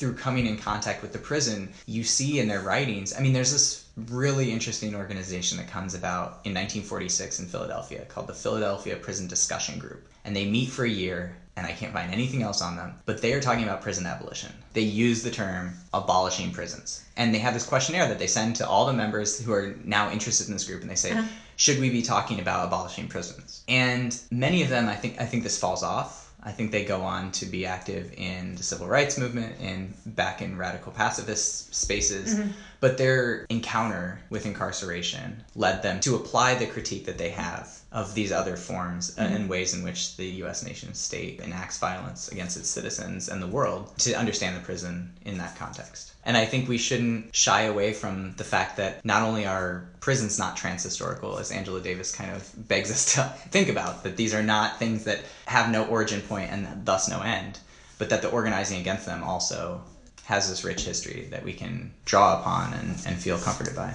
through 0.04 0.12
coming 0.12 0.46
in 0.46 0.58
contact 0.58 1.00
with 1.00 1.14
the 1.14 1.18
prison, 1.18 1.72
you 1.86 2.04
see 2.04 2.38
in 2.38 2.46
their 2.46 2.60
writings, 2.60 3.16
I 3.16 3.22
mean, 3.22 3.32
there's 3.32 3.52
this 3.52 3.86
really 3.96 4.52
interesting 4.52 4.94
organization 4.94 5.56
that 5.56 5.66
comes 5.66 5.94
about 5.94 6.40
in 6.44 6.52
1946 6.52 7.40
in 7.40 7.46
Philadelphia 7.46 8.04
called 8.04 8.26
the 8.26 8.34
Philadelphia 8.34 8.96
Prison 8.96 9.26
Discussion 9.26 9.78
Group. 9.78 10.06
And 10.26 10.36
they 10.36 10.44
meet 10.44 10.68
for 10.68 10.84
a 10.84 10.90
year, 10.90 11.34
and 11.56 11.66
I 11.66 11.72
can't 11.72 11.94
find 11.94 12.12
anything 12.12 12.42
else 12.42 12.60
on 12.60 12.76
them, 12.76 12.96
but 13.06 13.22
they 13.22 13.32
are 13.32 13.40
talking 13.40 13.64
about 13.64 13.80
prison 13.80 14.04
abolition. 14.04 14.52
They 14.74 14.82
use 14.82 15.22
the 15.22 15.30
term 15.30 15.72
abolishing 15.94 16.52
prisons. 16.52 17.02
And 17.16 17.32
they 17.32 17.38
have 17.38 17.54
this 17.54 17.64
questionnaire 17.64 18.06
that 18.08 18.18
they 18.18 18.26
send 18.26 18.56
to 18.56 18.68
all 18.68 18.84
the 18.84 18.92
members 18.92 19.40
who 19.40 19.54
are 19.54 19.74
now 19.84 20.10
interested 20.10 20.48
in 20.48 20.52
this 20.52 20.66
group, 20.66 20.82
and 20.82 20.90
they 20.90 20.96
say, 20.96 21.12
uh-huh. 21.12 21.26
should 21.56 21.80
we 21.80 21.88
be 21.88 22.02
talking 22.02 22.40
about 22.40 22.66
abolishing 22.66 23.08
prisons? 23.08 23.64
And 23.68 24.14
many 24.30 24.62
of 24.62 24.68
them, 24.68 24.86
I 24.86 24.96
think, 24.96 25.18
I 25.18 25.24
think 25.24 25.44
this 25.44 25.58
falls 25.58 25.82
off. 25.82 26.33
I 26.44 26.52
think 26.52 26.72
they 26.72 26.84
go 26.84 27.00
on 27.02 27.32
to 27.32 27.46
be 27.46 27.64
active 27.64 28.12
in 28.16 28.54
the 28.56 28.62
civil 28.62 28.86
rights 28.86 29.16
movement 29.16 29.56
and 29.60 29.94
back 30.04 30.42
in 30.42 30.58
radical 30.58 30.92
pacifist 30.92 31.74
spaces. 31.74 32.34
Mm-hmm. 32.34 32.50
But 32.80 32.98
their 32.98 33.46
encounter 33.48 34.20
with 34.28 34.44
incarceration 34.44 35.42
led 35.54 35.82
them 35.82 36.00
to 36.00 36.16
apply 36.16 36.56
the 36.56 36.66
critique 36.66 37.06
that 37.06 37.16
they 37.16 37.30
have 37.30 37.80
of 37.94 38.12
these 38.12 38.32
other 38.32 38.56
forms 38.56 39.16
uh, 39.16 39.22
and 39.22 39.48
ways 39.48 39.72
in 39.72 39.84
which 39.84 40.16
the 40.16 40.26
US 40.42 40.66
nation 40.66 40.92
state 40.94 41.40
enacts 41.40 41.78
violence 41.78 42.26
against 42.28 42.56
its 42.56 42.68
citizens 42.68 43.28
and 43.28 43.40
the 43.40 43.46
world 43.46 43.96
to 43.98 44.12
understand 44.14 44.56
the 44.56 44.60
prison 44.60 45.12
in 45.24 45.38
that 45.38 45.54
context. 45.54 46.12
And 46.24 46.36
I 46.36 46.44
think 46.44 46.68
we 46.68 46.76
shouldn't 46.76 47.32
shy 47.32 47.62
away 47.62 47.92
from 47.92 48.34
the 48.36 48.42
fact 48.42 48.76
that 48.78 49.04
not 49.04 49.22
only 49.22 49.46
are 49.46 49.86
prisons 50.00 50.40
not 50.40 50.56
transhistorical, 50.56 51.38
as 51.38 51.52
Angela 51.52 51.80
Davis 51.80 52.12
kind 52.12 52.32
of 52.34 52.50
begs 52.68 52.90
us 52.90 53.14
to 53.14 53.22
think 53.50 53.68
about, 53.68 54.02
that 54.02 54.16
these 54.16 54.34
are 54.34 54.42
not 54.42 54.76
things 54.76 55.04
that 55.04 55.20
have 55.46 55.70
no 55.70 55.84
origin 55.84 56.20
point 56.20 56.50
and 56.50 56.84
thus 56.84 57.08
no 57.08 57.20
end, 57.20 57.60
but 57.98 58.10
that 58.10 58.22
the 58.22 58.28
organizing 58.28 58.80
against 58.80 59.06
them 59.06 59.22
also 59.22 59.80
has 60.24 60.48
this 60.48 60.64
rich 60.64 60.84
history 60.84 61.28
that 61.30 61.44
we 61.44 61.52
can 61.52 61.92
draw 62.06 62.40
upon 62.40 62.74
and, 62.74 63.00
and 63.06 63.16
feel 63.18 63.38
comforted 63.38 63.76
by. 63.76 63.94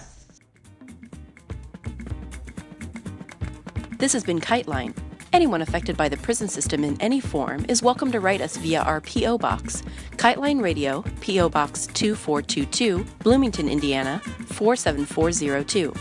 This 3.99 4.13
has 4.13 4.23
been 4.23 4.39
KiteLine. 4.39 4.95
Anyone 5.33 5.61
affected 5.61 5.97
by 5.97 6.07
the 6.07 6.15
prison 6.15 6.47
system 6.47 6.85
in 6.85 6.95
any 7.01 7.19
form 7.19 7.65
is 7.67 7.83
welcome 7.83 8.13
to 8.13 8.21
write 8.21 8.39
us 8.39 8.55
via 8.55 8.79
our 8.79 9.01
P.O. 9.01 9.37
Box, 9.37 9.83
KiteLine 10.15 10.63
Radio, 10.63 11.03
P.O. 11.19 11.49
Box 11.49 11.85
2422, 11.87 13.05
Bloomington, 13.23 13.67
Indiana 13.67 14.21
47402. 14.45 15.93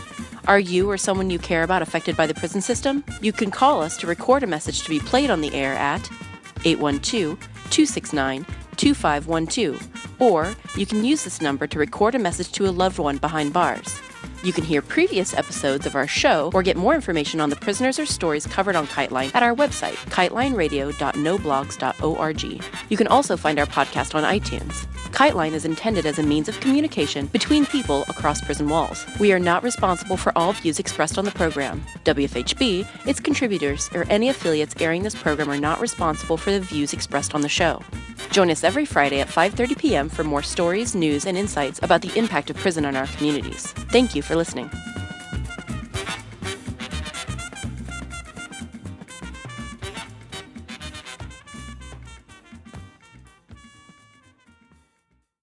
Are 0.47 0.61
you 0.61 0.89
or 0.89 0.97
someone 0.97 1.29
you 1.29 1.39
care 1.39 1.63
about 1.63 1.81
affected 1.81 2.15
by 2.15 2.25
the 2.25 2.33
prison 2.33 2.61
system? 2.61 3.03
You 3.19 3.33
can 3.33 3.51
call 3.51 3.81
us 3.81 3.97
to 3.97 4.07
record 4.07 4.43
a 4.43 4.47
message 4.47 4.83
to 4.83 4.89
be 4.89 5.01
played 5.01 5.29
on 5.29 5.41
the 5.41 5.53
air 5.53 5.73
at 5.73 6.09
812 6.63 7.37
269 7.69 8.45
2512, 8.77 10.21
or 10.21 10.55
you 10.77 10.85
can 10.85 11.03
use 11.03 11.25
this 11.25 11.41
number 11.41 11.67
to 11.67 11.77
record 11.77 12.15
a 12.15 12.19
message 12.19 12.53
to 12.53 12.69
a 12.69 12.71
loved 12.71 12.97
one 12.97 13.17
behind 13.17 13.51
bars. 13.51 13.99
You 14.43 14.53
can 14.53 14.63
hear 14.63 14.81
previous 14.81 15.33
episodes 15.33 15.85
of 15.85 15.95
our 15.95 16.07
show 16.07 16.49
or 16.53 16.63
get 16.63 16.77
more 16.77 16.95
information 16.95 17.41
on 17.41 17.49
the 17.49 17.57
prisoners 17.57 17.99
or 17.99 18.05
stories 18.05 18.47
covered 18.47 18.77
on 18.77 18.87
KiteLine 18.87 19.35
at 19.35 19.43
our 19.43 19.53
website, 19.53 19.95
kitelineradio.noblogs.org. 20.09 22.63
You 22.89 22.97
can 22.97 23.07
also 23.07 23.35
find 23.35 23.59
our 23.59 23.65
podcast 23.65 24.15
on 24.15 24.23
iTunes. 24.23 24.85
KiteLine 25.11 25.51
is 25.51 25.65
intended 25.65 26.05
as 26.05 26.19
a 26.19 26.23
means 26.23 26.47
of 26.47 26.57
communication 26.61 27.25
between 27.27 27.65
people 27.65 28.03
across 28.03 28.39
prison 28.39 28.69
walls. 28.69 29.05
We 29.19 29.33
are 29.33 29.39
not 29.39 29.63
responsible 29.63 30.15
for 30.15 30.31
all 30.37 30.53
views 30.53 30.79
expressed 30.79 31.17
on 31.17 31.25
the 31.25 31.31
program. 31.31 31.83
WFHB, 32.05 33.07
its 33.07 33.19
contributors, 33.19 33.89
or 33.93 34.05
any 34.09 34.29
affiliates 34.29 34.73
airing 34.79 35.03
this 35.03 35.15
program 35.15 35.49
are 35.49 35.59
not 35.59 35.81
responsible 35.81 36.37
for 36.37 36.51
the 36.51 36.61
views 36.61 36.93
expressed 36.93 37.35
on 37.35 37.41
the 37.41 37.49
show. 37.49 37.83
Join 38.31 38.49
us 38.49 38.63
every 38.63 38.85
Friday 38.85 39.19
at 39.19 39.27
5:30 39.27 39.77
p.m. 39.77 40.09
for 40.09 40.23
more 40.23 40.43
stories, 40.43 40.95
news, 40.95 41.25
and 41.25 41.37
insights 41.37 41.79
about 41.83 42.01
the 42.01 42.11
impact 42.17 42.49
of 42.49 42.55
prison 42.57 42.85
on 42.85 42.95
our 42.95 43.07
communities. 43.17 43.73
Thank 43.91 44.15
you 44.15 44.21
for 44.21 44.35
listening. 44.35 44.69